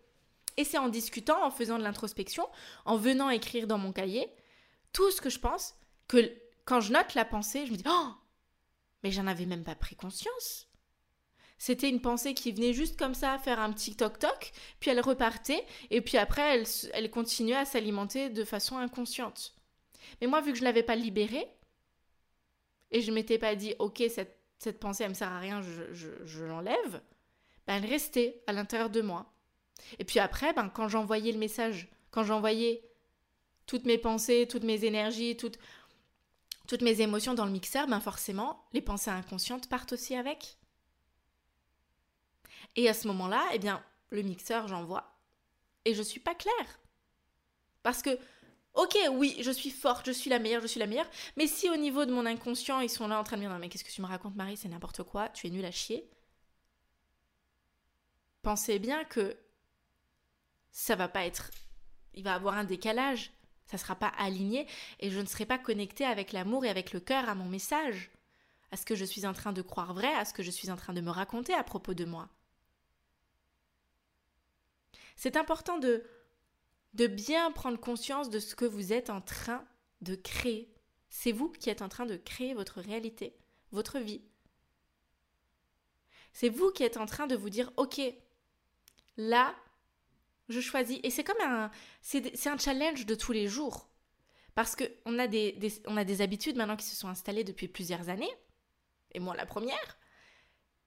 Et 0.58 0.66
c'est 0.66 0.78
en 0.78 0.90
discutant, 0.90 1.42
en 1.42 1.50
faisant 1.50 1.78
de 1.78 1.84
l'introspection, 1.84 2.46
en 2.84 2.98
venant 2.98 3.30
écrire 3.30 3.68
dans 3.68 3.78
mon 3.78 3.94
cahier, 3.94 4.30
tout 4.92 5.10
ce 5.12 5.22
que 5.22 5.30
je 5.30 5.40
pense, 5.40 5.76
que 6.10 6.30
quand 6.66 6.82
je 6.82 6.92
note 6.92 7.14
la 7.14 7.24
pensée, 7.24 7.66
je 7.66 7.72
me 7.72 7.78
dis 7.78 7.86
Oh 7.88 8.10
Mais 9.02 9.12
j'en 9.12 9.28
avais 9.28 9.46
même 9.46 9.64
pas 9.64 9.76
pris 9.76 9.96
conscience. 9.96 10.68
C'était 11.58 11.90
une 11.90 12.02
pensée 12.02 12.34
qui 12.34 12.52
venait 12.52 12.74
juste 12.74 13.00
comme 13.00 13.14
ça 13.14 13.40
faire 13.40 13.62
un 13.62 13.72
petit 13.72 13.96
toc-toc, 13.96 14.52
puis 14.82 14.92
elle 14.92 15.00
repartait, 15.00 15.66
et 15.90 16.02
puis 16.02 16.18
après 16.18 16.42
elle, 16.42 16.66
elle 16.94 17.10
continuait 17.12 17.56
à 17.56 17.64
s'alimenter 17.64 18.30
de 18.30 18.44
façon 18.44 18.78
inconsciente. 18.78 19.56
Mais 20.20 20.28
moi, 20.28 20.42
vu 20.42 20.52
que 20.52 20.58
je 20.58 20.64
ne 20.64 20.68
l'avais 20.68 20.84
pas 20.84 20.98
libérée, 20.98 21.48
et 22.92 23.02
je 23.02 23.12
m'étais 23.12 23.38
pas 23.38 23.56
dit 23.56 23.74
Ok, 23.80 24.04
cette, 24.14 24.45
cette 24.60 24.80
pensée, 24.80 25.04
elle 25.04 25.10
me 25.10 25.16
sert 25.16 25.32
à 25.32 25.40
rien, 25.40 25.62
je, 25.62 26.44
l'enlève, 26.44 27.02
ben, 27.68 27.76
elle 27.76 27.90
restait 27.90 28.44
à 28.48 28.54
l'intérieur 28.54 28.90
de 28.90 29.02
moi. 29.02 29.34
Et 30.00 30.06
puis 30.06 30.20
après, 30.20 30.54
ben, 30.54 30.70
quand 30.70 30.88
j'envoyais 30.88 31.32
le 31.32 31.38
message, 31.38 31.88
quand 32.12 32.24
j'envoyais 32.24 32.84
toutes 33.66 33.86
mes 33.86 33.98
pensées, 33.98 34.48
toutes 34.50 34.64
mes 34.64 34.86
énergies, 34.86 35.38
toutes, 35.38 35.58
mes 36.82 37.02
émotions 37.02 37.34
dans 37.34 37.46
le 37.46 37.52
mixeur, 37.52 37.88
ben 37.88 38.00
forcément, 38.00 38.66
les 38.74 38.82
pensées 38.82 39.12
inconscientes 39.12 39.70
partent 39.70 39.94
aussi 39.94 40.16
avec. 40.16 40.58
Et 42.76 42.90
à 42.90 42.94
ce 42.94 43.08
moment-là, 43.08 43.44
eh 43.54 43.60
bien, 43.60 43.84
le 44.10 44.22
mixeur, 44.22 44.68
j'envoie. 44.68 45.18
Et 45.86 45.94
je 45.94 46.02
suis 46.02 46.20
pas 46.20 46.36
claire. 46.36 46.80
Parce 47.84 48.02
que, 48.02 48.18
ok, 48.76 48.98
oui, 49.12 49.38
je 49.42 49.52
suis 49.52 49.72
forte, 49.72 50.06
je 50.06 50.12
suis 50.12 50.30
la 50.30 50.40
meilleure, 50.40 50.62
je 50.62 50.68
suis 50.68 50.80
la 50.80 50.88
meilleure, 50.88 51.10
mais 51.38 51.48
si 51.48 51.70
au 51.70 51.76
niveau 51.76 52.06
de 52.06 52.14
mon 52.14 52.26
inconscient, 52.26 52.80
ils 52.82 52.90
sont 52.90 53.08
là 53.08 53.20
en 53.20 53.24
train 53.24 53.38
de 53.38 53.42
me 53.42 53.48
dire, 53.48 53.54
non 53.54 53.60
mais 53.60 53.70
qu'est-ce 53.70 53.84
que 53.84 53.92
tu 53.92 54.02
me 54.02 54.08
racontes 54.08 54.36
Marie, 54.36 54.58
c'est 54.58 54.70
n'importe 54.70 55.04
quoi, 55.04 55.30
tu 55.30 55.48
es 55.48 55.50
nul 55.50 55.66
à 55.66 55.72
chier. 55.72 56.10
Pensez 58.42 58.80
bien 58.80 59.04
que 59.06 59.36
ça 60.72 60.96
va 60.96 61.08
pas 61.08 61.26
être... 61.26 61.52
Il 62.14 62.24
va 62.24 62.36
avoir 62.36 62.56
un 62.58 62.64
décalage 62.64 63.32
ça 63.66 63.78
sera 63.78 63.96
pas 63.96 64.12
aligné 64.18 64.68
et 65.00 65.10
je 65.10 65.20
ne 65.20 65.26
serai 65.26 65.46
pas 65.46 65.58
connectée 65.58 66.06
avec 66.06 66.32
l'amour 66.32 66.66
et 66.66 66.70
avec 66.70 66.94
le 66.94 67.00
cœur 67.00 67.28
à 67.30 67.36
mon 67.36 67.46
message, 67.46 68.12
à 68.72 68.78
ce 68.78 68.86
que 68.86 68.96
je 68.96 69.06
suis 69.06 69.26
en 69.26 69.34
train 69.34 69.54
de 69.54 69.62
croire 69.62 69.94
vrai, 69.94 70.14
à 70.14 70.26
ce 70.26 70.34
que 70.34 70.44
je 70.44 70.52
suis 70.52 70.70
en 70.70 70.76
train 70.76 70.94
de 70.94 71.02
me 71.02 71.10
raconter 71.10 71.54
à 71.54 71.64
propos 71.64 71.94
de 71.94 72.06
moi. 72.06 72.30
C'est 75.16 75.38
important 75.38 75.78
de, 75.78 76.04
de 76.96 77.08
bien 77.08 77.52
prendre 77.52 77.80
conscience 77.80 78.30
de 78.30 78.40
ce 78.40 78.56
que 78.56 78.66
vous 78.66 78.94
êtes 78.94 79.10
en 79.10 79.22
train 79.22 79.64
de 80.02 80.16
créer. 80.16 80.74
C'est 81.10 81.34
vous 81.34 81.50
qui 81.50 81.70
êtes 81.70 81.82
en 81.82 81.90
train 81.90 82.06
de 82.06 82.16
créer 82.16 82.54
votre 82.54 82.82
réalité, 82.82 83.38
votre 83.72 84.00
vie. 84.00 84.22
C'est 86.34 86.50
vous 86.50 86.72
qui 86.72 86.84
êtes 86.84 86.98
en 86.98 87.06
train 87.06 87.28
de 87.28 87.36
vous 87.36 87.50
dire, 87.50 87.72
ok, 87.78 88.02
là, 89.18 89.56
je 90.50 90.60
choisis. 90.62 91.00
Et 91.04 91.10
c'est 91.10 91.24
comme 91.24 91.42
un. 91.42 91.70
C'est 92.02 92.48
un 92.48 92.58
challenge 92.58 93.06
de 93.06 93.16
tous 93.16 93.32
les 93.32 93.48
jours. 93.48 93.90
Parce 94.54 94.76
qu'on 94.76 95.20
a 95.20 95.28
des, 95.28 95.58
on 95.86 95.98
a 95.98 96.06
des 96.06 96.22
habitudes 96.22 96.56
maintenant 96.56 96.78
qui 96.78 96.86
se 96.86 96.96
sont 96.96 97.10
installées 97.10 97.44
depuis 97.44 97.68
plusieurs 97.68 98.08
années. 98.08 98.32
Et 99.12 99.20
moi, 99.20 99.36
la 99.36 99.46
première. 99.46 99.98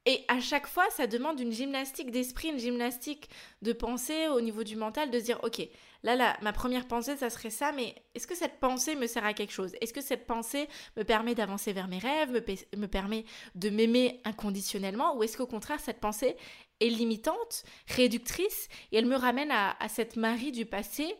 Et 0.08 0.24
à 0.26 0.40
chaque 0.40 0.66
fois, 0.66 0.88
ça 0.88 1.06
demande 1.06 1.38
une 1.38 1.52
gymnastique 1.52 2.10
d'esprit, 2.10 2.48
une 2.48 2.58
gymnastique 2.58 3.28
de 3.60 3.74
pensée 3.74 4.28
au 4.28 4.40
niveau 4.40 4.64
du 4.64 4.74
mental, 4.74 5.10
de 5.10 5.18
se 5.18 5.24
dire, 5.24 5.38
ok, 5.42 5.60
là, 6.02 6.16
là, 6.16 6.34
ma 6.40 6.54
première 6.54 6.88
pensée, 6.88 7.14
ça 7.18 7.28
serait 7.28 7.50
ça, 7.50 7.72
mais 7.72 7.94
est-ce 8.14 8.26
que 8.26 8.34
cette 8.34 8.58
pensée 8.58 8.96
me 8.96 9.06
sert 9.06 9.26
à 9.26 9.34
quelque 9.34 9.52
chose? 9.52 9.74
Est-ce 9.82 9.92
que 9.92 10.00
cette 10.00 10.26
pensée 10.26 10.66
me 10.96 11.02
permet 11.02 11.34
d'avancer 11.34 11.74
vers 11.74 11.88
mes 11.88 11.98
rêves, 11.98 12.30
me, 12.30 12.42
me 12.78 12.86
permet 12.86 13.26
de 13.54 13.68
m'aimer 13.68 14.22
inconditionnellement? 14.24 15.14
Ou 15.14 15.24
est-ce 15.24 15.36
qu'au 15.36 15.46
contraire, 15.46 15.78
cette 15.78 16.00
pensée 16.00 16.38
est 16.80 16.88
limitante, 16.88 17.64
réductrice, 17.88 18.68
et 18.92 18.96
elle 18.96 19.04
me 19.04 19.16
ramène 19.16 19.50
à, 19.50 19.76
à 19.78 19.90
cette 19.90 20.16
Marie 20.16 20.52
du 20.52 20.64
passé 20.64 21.14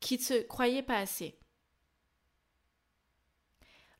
qui 0.00 0.18
ne 0.18 0.22
se 0.22 0.42
croyait 0.42 0.82
pas 0.82 0.98
assez? 0.98 1.38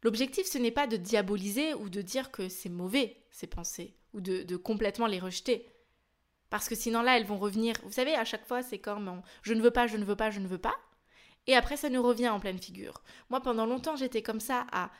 L'objectif, 0.06 0.46
ce 0.46 0.58
n'est 0.58 0.70
pas 0.70 0.86
de 0.86 0.96
diaboliser 0.96 1.74
ou 1.74 1.88
de 1.88 2.00
dire 2.00 2.30
que 2.30 2.48
c'est 2.48 2.68
mauvais, 2.68 3.16
ces 3.32 3.48
pensées 3.48 3.96
ou 4.12 4.20
de, 4.20 4.56
complètement 4.56 5.08
les 5.08 5.18
rejeter. 5.18 5.68
Parce 6.48 6.68
que 6.68 6.76
sinon 6.76 7.02
là, 7.02 7.16
elles 7.16 7.26
vont 7.26 7.40
revenir. 7.40 7.74
Vous 7.82 7.90
savez, 7.90 8.14
à 8.14 8.24
chaque 8.24 8.46
fois, 8.46 8.62
c'est 8.62 8.78
comme 8.78 9.20
je 9.42 9.52
ne 9.52 9.60
veux 9.60 9.72
pas, 9.72 9.88
je 9.88 9.96
ne 9.96 10.04
veux 10.04 10.14
pas, 10.14 10.30
je 10.30 10.38
ne 10.38 10.46
veux 10.46 10.58
pas. 10.58 10.76
Et 11.48 11.56
après, 11.56 11.76
ça 11.76 11.90
nous 11.90 12.04
revient 12.04 12.28
en 12.28 12.38
pleine 12.38 12.60
figure. 12.60 13.02
Moi, 13.30 13.40
pendant 13.40 13.66
longtemps, 13.66 13.96
j'étais 13.96 14.22
comme 14.22 14.38
ça 14.38 14.68
à 14.70 14.92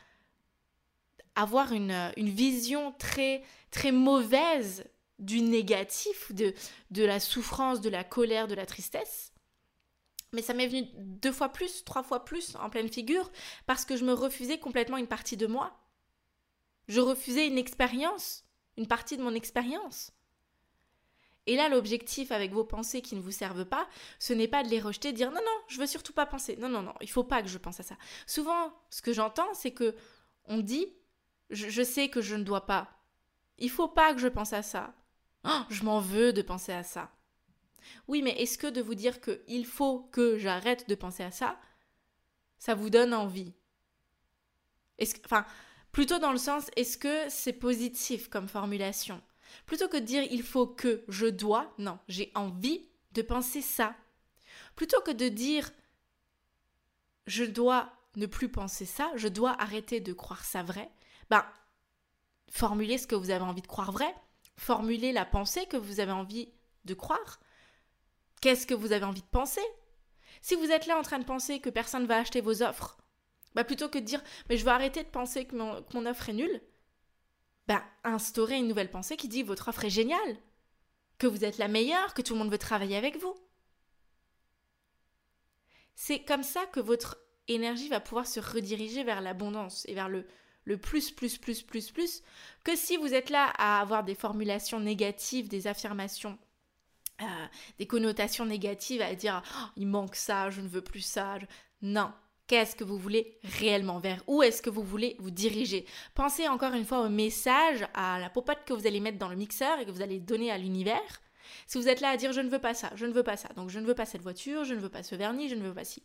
avoir 1.35 1.71
une, 1.71 2.11
une, 2.17 2.29
vision 2.29 2.91
très, 2.99 3.43
très 3.71 3.93
mauvaise 3.93 4.83
du 5.19 5.39
négatif, 5.39 6.33
de, 6.33 6.53
de 6.91 7.05
la 7.05 7.21
souffrance, 7.21 7.79
de 7.79 7.89
la 7.89 8.03
colère, 8.03 8.49
de 8.49 8.55
la 8.55 8.65
tristesse. 8.65 9.31
Mais 10.33 10.41
ça 10.41 10.53
m'est 10.53 10.67
venu 10.67 10.87
deux 10.95 11.31
fois 11.31 11.49
plus, 11.49 11.83
trois 11.83 12.03
fois 12.03 12.25
plus 12.25 12.55
en 12.57 12.69
pleine 12.69 12.89
figure, 12.89 13.31
parce 13.65 13.85
que 13.85 13.95
je 13.95 14.05
me 14.05 14.13
refusais 14.13 14.59
complètement 14.59 14.97
une 14.97 15.07
partie 15.07 15.37
de 15.37 15.47
moi. 15.47 15.79
Je 16.87 16.99
refusais 16.99 17.47
une 17.47 17.57
expérience 17.57 18.47
une 18.77 18.87
partie 18.87 19.17
de 19.17 19.23
mon 19.23 19.33
expérience. 19.33 20.11
Et 21.47 21.55
là, 21.55 21.69
l'objectif 21.69 22.31
avec 22.31 22.51
vos 22.51 22.65
pensées 22.65 23.01
qui 23.01 23.15
ne 23.15 23.21
vous 23.21 23.31
servent 23.31 23.65
pas, 23.65 23.87
ce 24.19 24.33
n'est 24.33 24.47
pas 24.47 24.63
de 24.63 24.69
les 24.69 24.81
rejeter, 24.81 25.11
de 25.11 25.17
dire 25.17 25.31
non, 25.31 25.39
non, 25.39 25.61
je 25.67 25.79
veux 25.79 25.87
surtout 25.87 26.13
pas 26.13 26.25
penser. 26.25 26.57
Non, 26.57 26.69
non, 26.69 26.81
non, 26.81 26.93
il 27.01 27.09
faut 27.09 27.23
pas 27.23 27.41
que 27.41 27.47
je 27.47 27.57
pense 27.57 27.79
à 27.79 27.83
ça. 27.83 27.95
Souvent, 28.25 28.73
ce 28.89 29.01
que 29.01 29.13
j'entends, 29.13 29.53
c'est 29.53 29.71
que 29.71 29.95
on 30.45 30.57
dit 30.59 30.93
je, 31.49 31.83
sais 31.83 32.09
que 32.09 32.21
je 32.21 32.35
ne 32.35 32.43
dois 32.43 32.65
pas. 32.65 32.89
Il 33.57 33.69
faut 33.69 33.87
pas 33.87 34.13
que 34.13 34.19
je 34.19 34.27
pense 34.27 34.53
à 34.53 34.61
ça. 34.61 34.93
Oh, 35.45 35.61
je 35.69 35.83
m'en 35.83 36.01
veux 36.01 36.33
de 36.33 36.41
penser 36.41 36.73
à 36.73 36.83
ça. 36.83 37.09
Oui, 38.07 38.21
mais 38.21 38.41
est-ce 38.41 38.57
que 38.57 38.67
de 38.67 38.81
vous 38.81 38.95
dire 38.95 39.21
que 39.21 39.41
il 39.47 39.65
faut 39.65 40.09
que 40.11 40.37
j'arrête 40.37 40.87
de 40.89 40.95
penser 40.95 41.23
à 41.23 41.31
ça, 41.31 41.59
ça 42.57 42.75
vous 42.75 42.89
donne 42.89 43.13
envie? 43.13 43.53
Est-ce 44.97 45.15
enfin, 45.25 45.45
Plutôt 45.97 46.19
dans 46.19 46.31
le 46.31 46.37
sens, 46.37 46.69
est-ce 46.75 46.95
que 46.95 47.27
c'est 47.27 47.53
positif 47.53 48.29
comme 48.29 48.47
formulation? 48.47 49.19
Plutôt 49.65 49.87
que 49.87 49.97
de 49.97 50.05
dire 50.05 50.21
il 50.29 50.43
faut 50.43 50.67
que, 50.67 51.03
je 51.07 51.25
dois, 51.25 51.73
non, 51.79 51.97
j'ai 52.07 52.31
envie 52.35 52.87
de 53.13 53.23
penser 53.23 53.63
ça. 53.63 53.95
Plutôt 54.75 55.01
que 55.01 55.09
de 55.09 55.27
dire 55.27 55.71
je 57.25 57.43
dois 57.43 57.91
ne 58.15 58.27
plus 58.27 58.47
penser 58.47 58.85
ça, 58.85 59.11
je 59.15 59.27
dois 59.27 59.59
arrêter 59.59 59.99
de 59.99 60.13
croire 60.13 60.45
ça 60.45 60.61
vrai, 60.61 60.91
ben, 61.31 61.43
formulez 62.51 62.99
ce 62.99 63.07
que 63.07 63.15
vous 63.15 63.31
avez 63.31 63.43
envie 63.43 63.63
de 63.63 63.67
croire 63.67 63.91
vrai, 63.91 64.13
formulez 64.55 65.11
la 65.11 65.25
pensée 65.25 65.65
que 65.65 65.77
vous 65.77 65.99
avez 65.99 66.11
envie 66.11 66.49
de 66.85 66.93
croire. 66.93 67.39
Qu'est-ce 68.41 68.67
que 68.67 68.73
vous 68.73 68.91
avez 68.91 69.05
envie 69.05 69.21
de 69.21 69.27
penser? 69.27 69.61
Si 70.41 70.55
vous 70.55 70.71
êtes 70.71 70.85
là 70.85 70.97
en 70.97 71.01
train 71.01 71.19
de 71.19 71.25
penser 71.25 71.59
que 71.59 71.69
personne 71.69 72.03
ne 72.03 72.07
va 72.07 72.17
acheter 72.17 72.41
vos 72.41 72.61
offres, 72.61 72.97
bah, 73.55 73.63
plutôt 73.63 73.89
que 73.89 73.97
de 73.97 74.03
dire 74.03 74.23
mais 74.49 74.57
je 74.57 74.65
vais 74.65 74.71
arrêter 74.71 75.03
de 75.03 75.09
penser 75.09 75.45
que 75.45 75.55
mon, 75.55 76.05
offre 76.05 76.29
est 76.29 76.33
nulle, 76.33 76.61
bah 77.67 77.83
instaurer 78.03 78.57
une 78.57 78.67
nouvelle 78.67 78.91
pensée 78.91 79.17
qui 79.17 79.27
dit 79.27 79.43
votre 79.43 79.69
offre 79.69 79.85
est 79.85 79.89
géniale, 79.89 80.37
que 81.17 81.27
vous 81.27 81.43
êtes 81.43 81.57
la 81.57 81.67
meilleure, 81.67 82.13
que 82.13 82.21
tout 82.21 82.33
le 82.33 82.39
monde 82.39 82.51
veut 82.51 82.57
travailler 82.57 82.95
avec 82.95 83.19
vous. 83.19 83.35
C'est 85.95 86.23
comme 86.23 86.43
ça 86.43 86.65
que 86.67 86.79
votre 86.79 87.17
énergie 87.47 87.89
va 87.89 87.99
pouvoir 87.99 88.27
se 88.27 88.39
rediriger 88.39 89.03
vers 89.03 89.21
l'abondance 89.21 89.85
et 89.87 89.95
vers 89.95 90.09
le, 90.09 90.27
le 90.65 90.77
plus, 90.77 91.11
plus, 91.11 91.37
plus, 91.39 91.63
plus, 91.63 91.91
plus, 91.91 92.21
que 92.63 92.75
si 92.75 92.97
vous 92.97 93.13
êtes 93.13 93.31
là 93.31 93.51
à 93.57 93.81
avoir 93.81 94.03
des 94.03 94.15
formulations 94.15 94.79
négatives, 94.79 95.47
des 95.47 95.65
affirmations, 95.65 96.37
euh, 97.21 97.45
des 97.79 97.87
connotations 97.87 98.45
négatives, 98.45 99.01
à 99.01 99.15
dire 99.15 99.41
oh, 99.45 99.65
il 99.75 99.87
manque 99.87 100.15
ça, 100.15 100.49
je 100.49 100.61
ne 100.61 100.67
veux 100.67 100.81
plus 100.81 101.01
ça. 101.01 101.37
Non, 101.81 102.11
Qu'est-ce 102.47 102.77
que 102.77 102.85
vous 102.85 102.97
voulez 102.97 103.37
réellement 103.59 103.99
Vers? 103.99 104.23
Où 104.25 104.41
est-ce 104.41 104.61
que 104.61 104.69
vous 104.69 104.81
voulez 104.81 105.17
vous 105.19 105.31
diriger? 105.31 105.85
Pensez 106.15 106.47
encore 106.47 106.73
une 106.73 106.85
fois 106.85 107.01
au 107.01 107.09
message, 107.09 107.85
à 107.93 108.19
la 108.19 108.29
popote 108.29 108.59
que 108.65 108.71
vous 108.71 108.87
allez 108.87 109.01
mettre 109.01 109.17
dans 109.17 109.27
le 109.27 109.35
mixeur 109.35 109.79
et 109.79 109.85
que 109.85 109.91
vous 109.91 110.01
allez 110.01 110.21
donner 110.21 110.49
à 110.49 110.57
l'univers. 110.57 111.21
Si 111.65 111.77
vous 111.77 111.89
êtes 111.89 111.99
là 111.99 112.09
à 112.09 112.17
dire 112.17 112.31
je 112.31 112.39
ne 112.39 112.49
veux 112.49 112.59
pas 112.59 112.73
ça, 112.73 112.89
je 112.95 113.05
ne 113.05 113.11
veux 113.11 113.23
pas 113.23 113.35
ça, 113.35 113.49
donc 113.57 113.69
je 113.69 113.79
ne 113.79 113.85
veux 113.85 113.95
pas 113.95 114.05
cette 114.05 114.21
voiture, 114.21 114.63
je 114.63 114.73
ne 114.73 114.79
veux 114.79 114.89
pas 114.89 115.03
ce 115.03 115.15
vernis, 115.15 115.49
je 115.49 115.55
ne 115.55 115.63
veux 115.63 115.73
pas 115.73 115.83
ci. 115.83 116.03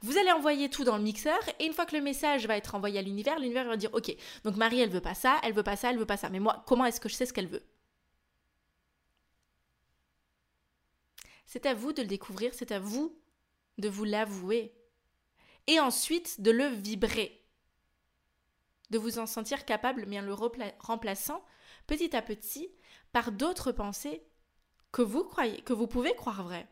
Vous 0.00 0.16
allez 0.16 0.32
envoyer 0.32 0.70
tout 0.70 0.84
dans 0.84 0.96
le 0.96 1.02
mixeur 1.02 1.38
et 1.58 1.66
une 1.66 1.74
fois 1.74 1.84
que 1.84 1.94
le 1.94 2.02
message 2.02 2.46
va 2.46 2.56
être 2.56 2.74
envoyé 2.74 2.98
à 2.98 3.02
l'univers, 3.02 3.38
l'univers 3.38 3.66
va 3.68 3.76
dire 3.76 3.90
ok, 3.92 4.16
donc 4.44 4.56
Marie 4.56 4.80
elle 4.80 4.90
veut 4.90 5.02
pas 5.02 5.14
ça, 5.14 5.38
elle 5.42 5.52
veut 5.52 5.62
pas 5.62 5.76
ça, 5.76 5.90
elle 5.90 5.98
veut 5.98 6.06
pas 6.06 6.16
ça. 6.16 6.30
Mais 6.30 6.40
moi, 6.40 6.64
comment 6.66 6.86
est-ce 6.86 7.00
que 7.00 7.10
je 7.10 7.14
sais 7.14 7.26
ce 7.26 7.34
qu'elle 7.34 7.48
veut? 7.48 7.62
C'est 11.52 11.66
à 11.66 11.74
vous 11.74 11.92
de 11.92 12.00
le 12.00 12.08
découvrir, 12.08 12.54
c'est 12.54 12.72
à 12.72 12.78
vous 12.78 13.14
de 13.76 13.90
vous 13.90 14.04
l'avouer. 14.04 14.74
et 15.66 15.78
ensuite 15.80 16.40
de 16.40 16.50
le 16.50 16.64
vibrer. 16.64 17.46
De 18.88 18.96
vous 18.96 19.18
en 19.18 19.26
sentir 19.26 19.66
capable, 19.66 20.06
bien 20.06 20.22
le 20.22 20.32
remplaçant 20.32 21.44
petit 21.86 22.16
à 22.16 22.22
petit 22.22 22.72
par 23.12 23.32
d'autres 23.32 23.70
pensées 23.70 24.22
que 24.92 25.02
vous 25.02 25.24
croyez, 25.24 25.60
que 25.60 25.74
vous 25.74 25.86
pouvez 25.86 26.14
croire 26.14 26.42
vraies. 26.42 26.70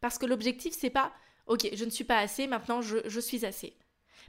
Parce 0.00 0.18
que 0.18 0.26
l'objectif, 0.26 0.74
c'est 0.76 0.90
pas 0.90 1.14
OK, 1.46 1.68
je 1.72 1.84
ne 1.84 1.90
suis 1.90 2.02
pas 2.02 2.18
assez, 2.18 2.48
maintenant 2.48 2.82
je 2.82 3.20
suis 3.20 3.46
assez. 3.46 3.78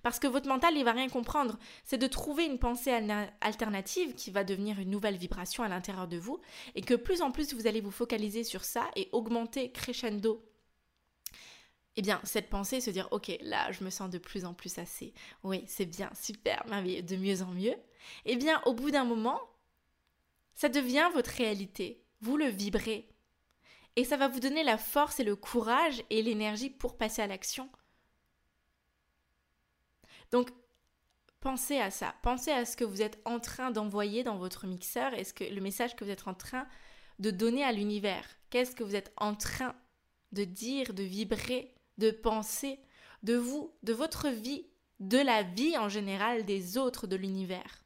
Parce 0.03 0.20
que 0.20 0.27
votre 0.27 0.48
mental, 0.48 0.75
il 0.75 0.84
va 0.84 0.91
rien 0.91 1.10
comprendre. 1.10 1.58
C'est 1.86 1.98
de 1.98 2.08
trouver 2.08 2.46
une 2.46 2.60
pensée 2.60 2.91
alternative 3.41 4.13
qui 4.15 4.32
va 4.32 4.44
devenir 4.44 4.79
une 4.79 4.89
nouvelle 4.89 5.18
vibration 5.18 5.63
à 5.63 5.68
l'intérieur 5.68 6.08
de 6.08 6.18
vous 6.18 6.39
et 6.75 6.82
que 6.82 6.94
plus 6.94 7.22
en 7.22 7.32
plus 7.32 7.53
vous 7.53 7.68
allez 7.68 7.82
vous 7.82 7.91
focaliser 7.91 8.44
sur 8.44 8.63
ça 8.63 8.89
et 8.96 9.10
augmenter 9.12 9.72
crescendo. 9.72 10.46
Eh 11.96 12.01
bien, 12.01 12.22
cette 12.24 12.50
pensée, 12.50 12.79
se 12.79 12.91
dire, 12.91 13.10
ok, 13.12 13.29
là, 13.41 13.72
je 13.74 13.84
me 13.84 13.89
sens 13.89 14.10
de 14.10 14.20
plus 14.20 14.46
en 14.46 14.53
plus 14.53 14.77
assez. 14.77 15.13
Oui, 15.44 15.63
c'est 15.68 15.86
bien, 15.86 16.10
super, 16.13 16.63
de 16.65 17.15
mieux 17.18 17.41
en 17.41 17.51
mieux. 17.51 17.75
Eh 18.25 18.38
bien, 18.38 18.62
au 18.65 18.74
bout 18.74 18.89
d'un 18.89 19.03
moment, 19.03 19.41
ça 20.53 20.70
devient 20.70 21.10
votre 21.13 21.32
réalité. 21.32 22.01
Vous 22.22 22.38
le 22.38 22.48
vibrez. 22.48 23.10
Et 23.98 24.06
ça 24.06 24.15
va 24.15 24.29
vous 24.29 24.39
donner 24.39 24.63
la 24.63 24.77
force 24.77 25.20
et 25.20 25.25
le 25.25 25.36
courage 25.36 26.01
et 26.10 26.22
l'énergie 26.22 26.70
pour 26.70 26.96
passer 26.96 27.22
à 27.22 27.27
l'action. 27.27 27.70
Donc, 30.32 30.50
pensez 31.40 31.80
à 31.80 31.92
ça. 31.92 32.16
Pensez 32.22 32.52
à 32.52 32.66
ce 32.66 32.78
que 32.78 32.84
vous 32.84 33.02
êtes 33.02 33.20
en 33.26 33.40
train 33.40 33.72
d'envoyer 33.72 34.24
dans 34.24 34.38
votre 34.38 34.68
mixeur 34.68 35.14
et 35.14 35.24
ce 35.24 35.34
que, 35.34 35.44
le 35.44 35.62
message 35.62 35.96
que 35.96 36.04
vous 36.04 36.12
êtes 36.12 36.28
en 36.28 36.34
train 36.34 36.68
de 37.20 37.32
donner 37.32 37.64
à 37.64 37.72
l'univers. 37.72 38.26
Qu'est-ce 38.50 38.76
que 38.76 38.84
vous 38.84 38.96
êtes 38.96 39.14
en 39.18 39.36
train 39.36 39.76
de 40.32 40.44
dire, 40.44 40.94
de 40.94 41.04
vibrer, 41.04 41.76
de 41.98 42.12
penser 42.12 42.80
de 43.24 43.36
vous, 43.36 43.74
de 43.84 43.94
votre 43.94 44.30
vie, 44.30 44.66
de 45.00 45.18
la 45.18 45.44
vie 45.44 45.78
en 45.78 45.90
général 45.90 46.46
des 46.46 46.78
autres 46.78 47.08
de 47.08 47.16
l'univers? 47.16 47.84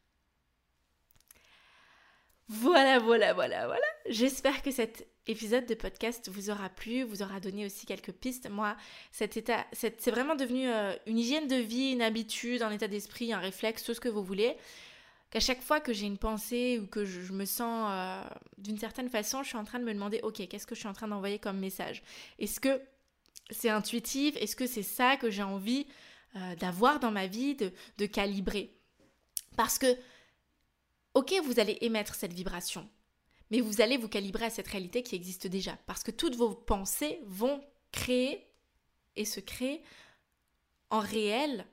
Voilà, 2.49 2.99
voilà, 2.99 3.33
voilà, 3.33 3.65
voilà. 3.65 3.85
J'espère 4.09 4.61
que 4.61 4.71
cet 4.71 5.07
épisode 5.27 5.65
de 5.65 5.75
podcast 5.75 6.29
vous 6.29 6.49
aura 6.49 6.69
plu, 6.69 7.03
vous 7.03 7.21
aura 7.21 7.39
donné 7.39 7.65
aussi 7.65 7.85
quelques 7.85 8.11
pistes. 8.11 8.49
Moi, 8.49 8.75
c'est 9.11 10.11
vraiment 10.11 10.35
devenu 10.35 10.67
euh, 10.67 10.93
une 11.05 11.17
hygiène 11.17 11.47
de 11.47 11.55
vie, 11.55 11.93
une 11.93 12.01
habitude, 12.01 12.61
un 12.63 12.71
état 12.71 12.89
d'esprit, 12.89 13.31
un 13.31 13.39
réflexe, 13.39 13.83
tout 13.83 13.93
ce 13.93 14.01
que 14.01 14.09
vous 14.09 14.23
voulez. 14.23 14.57
Qu'à 15.29 15.39
chaque 15.39 15.61
fois 15.61 15.79
que 15.79 15.93
j'ai 15.93 16.05
une 16.05 16.17
pensée 16.17 16.79
ou 16.79 16.87
que 16.87 17.05
je, 17.05 17.31
me 17.31 17.45
sens 17.45 17.89
euh, 17.91 18.23
d'une 18.57 18.77
certaine 18.77 19.09
façon, 19.09 19.41
je 19.41 19.47
suis 19.47 19.57
en 19.57 19.63
train 19.63 19.79
de 19.79 19.85
me 19.85 19.93
demander, 19.93 20.19
ok, 20.21 20.47
qu'est-ce 20.47 20.67
que 20.67 20.75
je 20.75 20.81
suis 20.81 20.89
en 20.89 20.93
train 20.93 21.07
d'envoyer 21.07 21.39
comme 21.39 21.57
message? 21.57 22.03
Est-ce 22.39 22.59
que 22.59 22.81
c'est 23.49 23.69
intuitif? 23.69 24.35
Est-ce 24.35 24.55
que 24.55 24.67
c'est 24.67 24.83
ça 24.83 25.15
que 25.15 25.29
j'ai 25.29 25.43
envie 25.43 25.87
euh, 26.35 26.55
d'avoir 26.57 26.99
dans 26.99 27.11
ma 27.11 27.27
vie, 27.27 27.55
de 27.55 28.05
calibrer? 28.05 28.75
Parce 29.55 29.79
que, 29.79 29.97
ok, 31.13 31.33
vous 31.45 31.59
allez 31.59 31.77
émettre 31.81 32.15
cette 32.15 32.33
vibration, 32.33 32.89
mais 33.53 33.61
vous 33.61 33.81
allez 33.81 33.97
vous 33.97 34.09
calibrer 34.09 34.45
à 34.45 34.49
cette 34.49 34.67
réalité 34.67 35.03
qui 35.03 35.13
existe 35.13 35.45
déjà. 35.45 35.77
Parce 35.85 36.01
que 36.01 36.09
toutes 36.09 36.35
vos 36.35 36.55
pensées 36.55 37.19
vont 37.27 37.63
créer 37.91 38.47
et 39.15 39.25
se 39.25 39.39
créer 39.39 39.83
en 40.89 40.97
réel. 40.97 41.67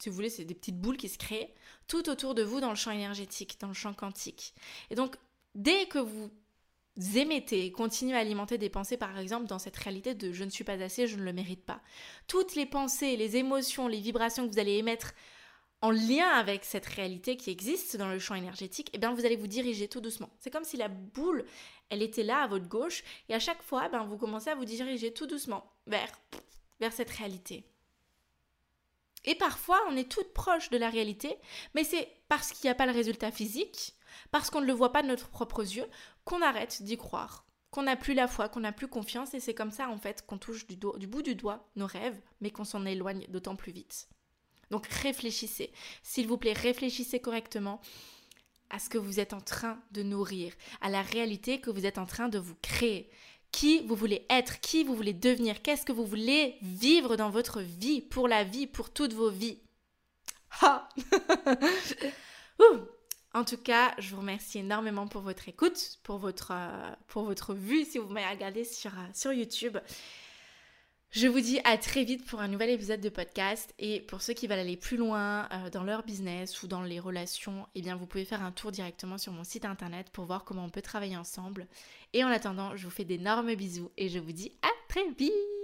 Si 0.00 0.08
vous 0.08 0.14
voulez, 0.14 0.30
c'est 0.30 0.46
des 0.46 0.54
petites 0.54 0.80
boules 0.80 0.96
qui 0.96 1.10
se 1.10 1.18
créent 1.18 1.52
tout 1.88 2.08
autour 2.08 2.34
de 2.34 2.42
vous 2.42 2.60
dans 2.60 2.70
le 2.70 2.74
champ 2.74 2.90
énergétique, 2.90 3.58
dans 3.60 3.68
le 3.68 3.74
champ 3.74 3.92
quantique. 3.92 4.54
Et 4.88 4.94
donc, 4.94 5.16
dès 5.54 5.84
que 5.88 5.98
vous 5.98 6.30
émettez, 7.16 7.70
continuez 7.70 8.16
à 8.16 8.20
alimenter 8.20 8.56
des 8.56 8.70
pensées, 8.70 8.96
par 8.96 9.18
exemple, 9.18 9.44
dans 9.44 9.58
cette 9.58 9.76
réalité 9.76 10.14
de 10.14 10.32
je 10.32 10.42
ne 10.42 10.50
suis 10.50 10.64
pas 10.64 10.82
assez, 10.82 11.06
je 11.06 11.18
ne 11.18 11.24
le 11.24 11.34
mérite 11.34 11.66
pas. 11.66 11.82
Toutes 12.28 12.54
les 12.54 12.64
pensées, 12.64 13.18
les 13.18 13.36
émotions, 13.36 13.88
les 13.88 14.00
vibrations 14.00 14.48
que 14.48 14.52
vous 14.54 14.58
allez 14.58 14.78
émettre 14.78 15.12
en 15.82 15.90
lien 15.90 16.28
avec 16.28 16.64
cette 16.64 16.86
réalité 16.86 17.36
qui 17.36 17.50
existe 17.50 17.96
dans 17.96 18.08
le 18.08 18.20
champ 18.20 18.36
énergétique, 18.36 18.88
eh 18.92 18.98
bien 18.98 19.12
vous 19.12 19.26
allez 19.26 19.36
vous 19.36 19.48
diriger 19.48 19.88
tout 19.88 20.00
doucement. 20.00 20.30
C'est 20.38 20.50
comme 20.50 20.64
si 20.64 20.76
la 20.76 20.88
boule, 20.88 21.44
elle 21.90 22.02
était 22.02 22.22
là 22.22 22.42
à 22.42 22.46
votre 22.46 22.68
gauche, 22.68 23.02
et 23.28 23.34
à 23.34 23.40
chaque 23.40 23.62
fois, 23.62 23.88
ben, 23.88 24.04
vous 24.04 24.16
commencez 24.16 24.48
à 24.48 24.54
vous 24.54 24.64
diriger 24.64 25.12
tout 25.12 25.26
doucement 25.26 25.72
vers, 25.88 26.10
vers 26.78 26.92
cette 26.92 27.10
réalité. 27.10 27.66
Et 29.24 29.34
parfois, 29.34 29.80
on 29.88 29.96
est 29.96 30.10
toute 30.10 30.32
proche 30.32 30.70
de 30.70 30.78
la 30.78 30.88
réalité, 30.88 31.36
mais 31.74 31.84
c'est 31.84 32.08
parce 32.28 32.52
qu'il 32.52 32.68
n'y 32.68 32.72
a 32.72 32.76
pas 32.76 32.86
le 32.86 32.92
résultat 32.92 33.32
physique, 33.32 33.94
parce 34.30 34.50
qu'on 34.50 34.60
ne 34.60 34.66
le 34.66 34.72
voit 34.72 34.92
pas 34.92 35.02
de 35.02 35.08
notre 35.08 35.30
propre 35.30 35.62
yeux, 35.62 35.86
qu'on 36.24 36.42
arrête 36.42 36.82
d'y 36.82 36.96
croire, 36.96 37.44
qu'on 37.70 37.82
n'a 37.82 37.96
plus 37.96 38.14
la 38.14 38.28
foi, 38.28 38.48
qu'on 38.48 38.60
n'a 38.60 38.72
plus 38.72 38.88
confiance, 38.88 39.34
et 39.34 39.40
c'est 39.40 39.54
comme 39.54 39.72
ça 39.72 39.88
en 39.88 39.98
fait 39.98 40.24
qu'on 40.26 40.38
touche 40.38 40.66
du, 40.68 40.76
du 40.76 41.06
bout 41.08 41.22
du 41.22 41.34
doigt 41.34 41.68
nos 41.74 41.86
rêves, 41.86 42.20
mais 42.40 42.50
qu'on 42.50 42.64
s'en 42.64 42.84
éloigne 42.84 43.26
d'autant 43.28 43.56
plus 43.56 43.72
vite. 43.72 44.08
Donc 44.72 44.86
réfléchissez. 44.86 45.70
S'il 46.02 46.26
vous 46.26 46.38
plaît, 46.38 46.54
réfléchissez 46.54 47.20
correctement 47.20 47.82
à 48.70 48.78
ce 48.78 48.88
que 48.88 48.96
vous 48.96 49.20
êtes 49.20 49.34
en 49.34 49.40
train 49.42 49.78
de 49.90 50.02
nourrir, 50.02 50.54
à 50.80 50.88
la 50.88 51.02
réalité 51.02 51.60
que 51.60 51.68
vous 51.68 51.84
êtes 51.84 51.98
en 51.98 52.06
train 52.06 52.30
de 52.30 52.38
vous 52.38 52.56
créer. 52.62 53.10
Qui 53.52 53.84
vous 53.84 53.94
voulez 53.94 54.26
être, 54.30 54.60
qui 54.60 54.82
vous 54.82 54.94
voulez 54.94 55.12
devenir, 55.12 55.60
qu'est-ce 55.60 55.84
que 55.84 55.92
vous 55.92 56.06
voulez 56.06 56.56
vivre 56.62 57.16
dans 57.16 57.28
votre 57.28 57.60
vie, 57.60 58.00
pour 58.00 58.28
la 58.28 58.44
vie, 58.44 58.66
pour 58.66 58.90
toutes 58.90 59.12
vos 59.12 59.30
vies. 59.30 59.58
En 63.34 63.44
tout 63.44 63.56
cas, 63.56 63.94
je 63.96 64.10
vous 64.10 64.20
remercie 64.20 64.58
énormément 64.58 65.06
pour 65.06 65.22
votre 65.22 65.48
écoute, 65.48 65.98
pour 66.02 66.18
votre, 66.18 66.52
euh, 66.52 67.54
vue 67.54 67.86
si 67.86 67.96
vous 67.96 68.08
m'avez 68.08 68.26
regardé 68.26 68.62
sur, 68.62 68.90
euh, 68.90 69.06
sur 69.14 69.32
YouTube. 69.32 69.78
Je 71.12 71.26
vous 71.28 71.40
dis 71.40 71.60
à 71.64 71.76
très 71.76 72.04
vite 72.04 72.24
pour 72.24 72.40
un 72.40 72.48
nouvel 72.48 72.70
épisode 72.70 73.02
de 73.02 73.10
podcast 73.10 73.74
et 73.78 74.00
pour 74.00 74.22
ceux 74.22 74.32
qui 74.32 74.46
veulent 74.46 74.58
aller 74.58 74.78
plus 74.78 74.96
loin 74.96 75.46
euh, 75.52 75.68
dans 75.68 75.84
leur 75.84 76.04
business 76.04 76.62
ou 76.62 76.68
dans 76.68 76.80
les 76.80 76.98
relations, 77.00 77.66
eh 77.74 77.82
bien 77.82 77.96
vous 77.96 78.06
pouvez 78.06 78.24
faire 78.24 78.42
un 78.42 78.50
tour 78.50 78.72
directement 78.72 79.18
sur 79.18 79.30
mon 79.30 79.44
site 79.44 79.66
internet 79.66 80.08
pour 80.10 80.24
voir 80.24 80.42
comment 80.44 80.64
on 80.64 80.70
peut 80.70 80.80
travailler 80.80 81.18
ensemble. 81.18 81.66
Et 82.14 82.24
en 82.24 82.28
attendant, 82.28 82.76
je 82.76 82.84
vous 82.84 82.90
fais 82.90 83.04
d'énormes 83.04 83.54
bisous 83.54 83.90
et 83.98 84.08
je 84.08 84.18
vous 84.18 84.32
dis 84.32 84.52
à 84.62 84.70
très 84.88 85.06
vite 85.18 85.61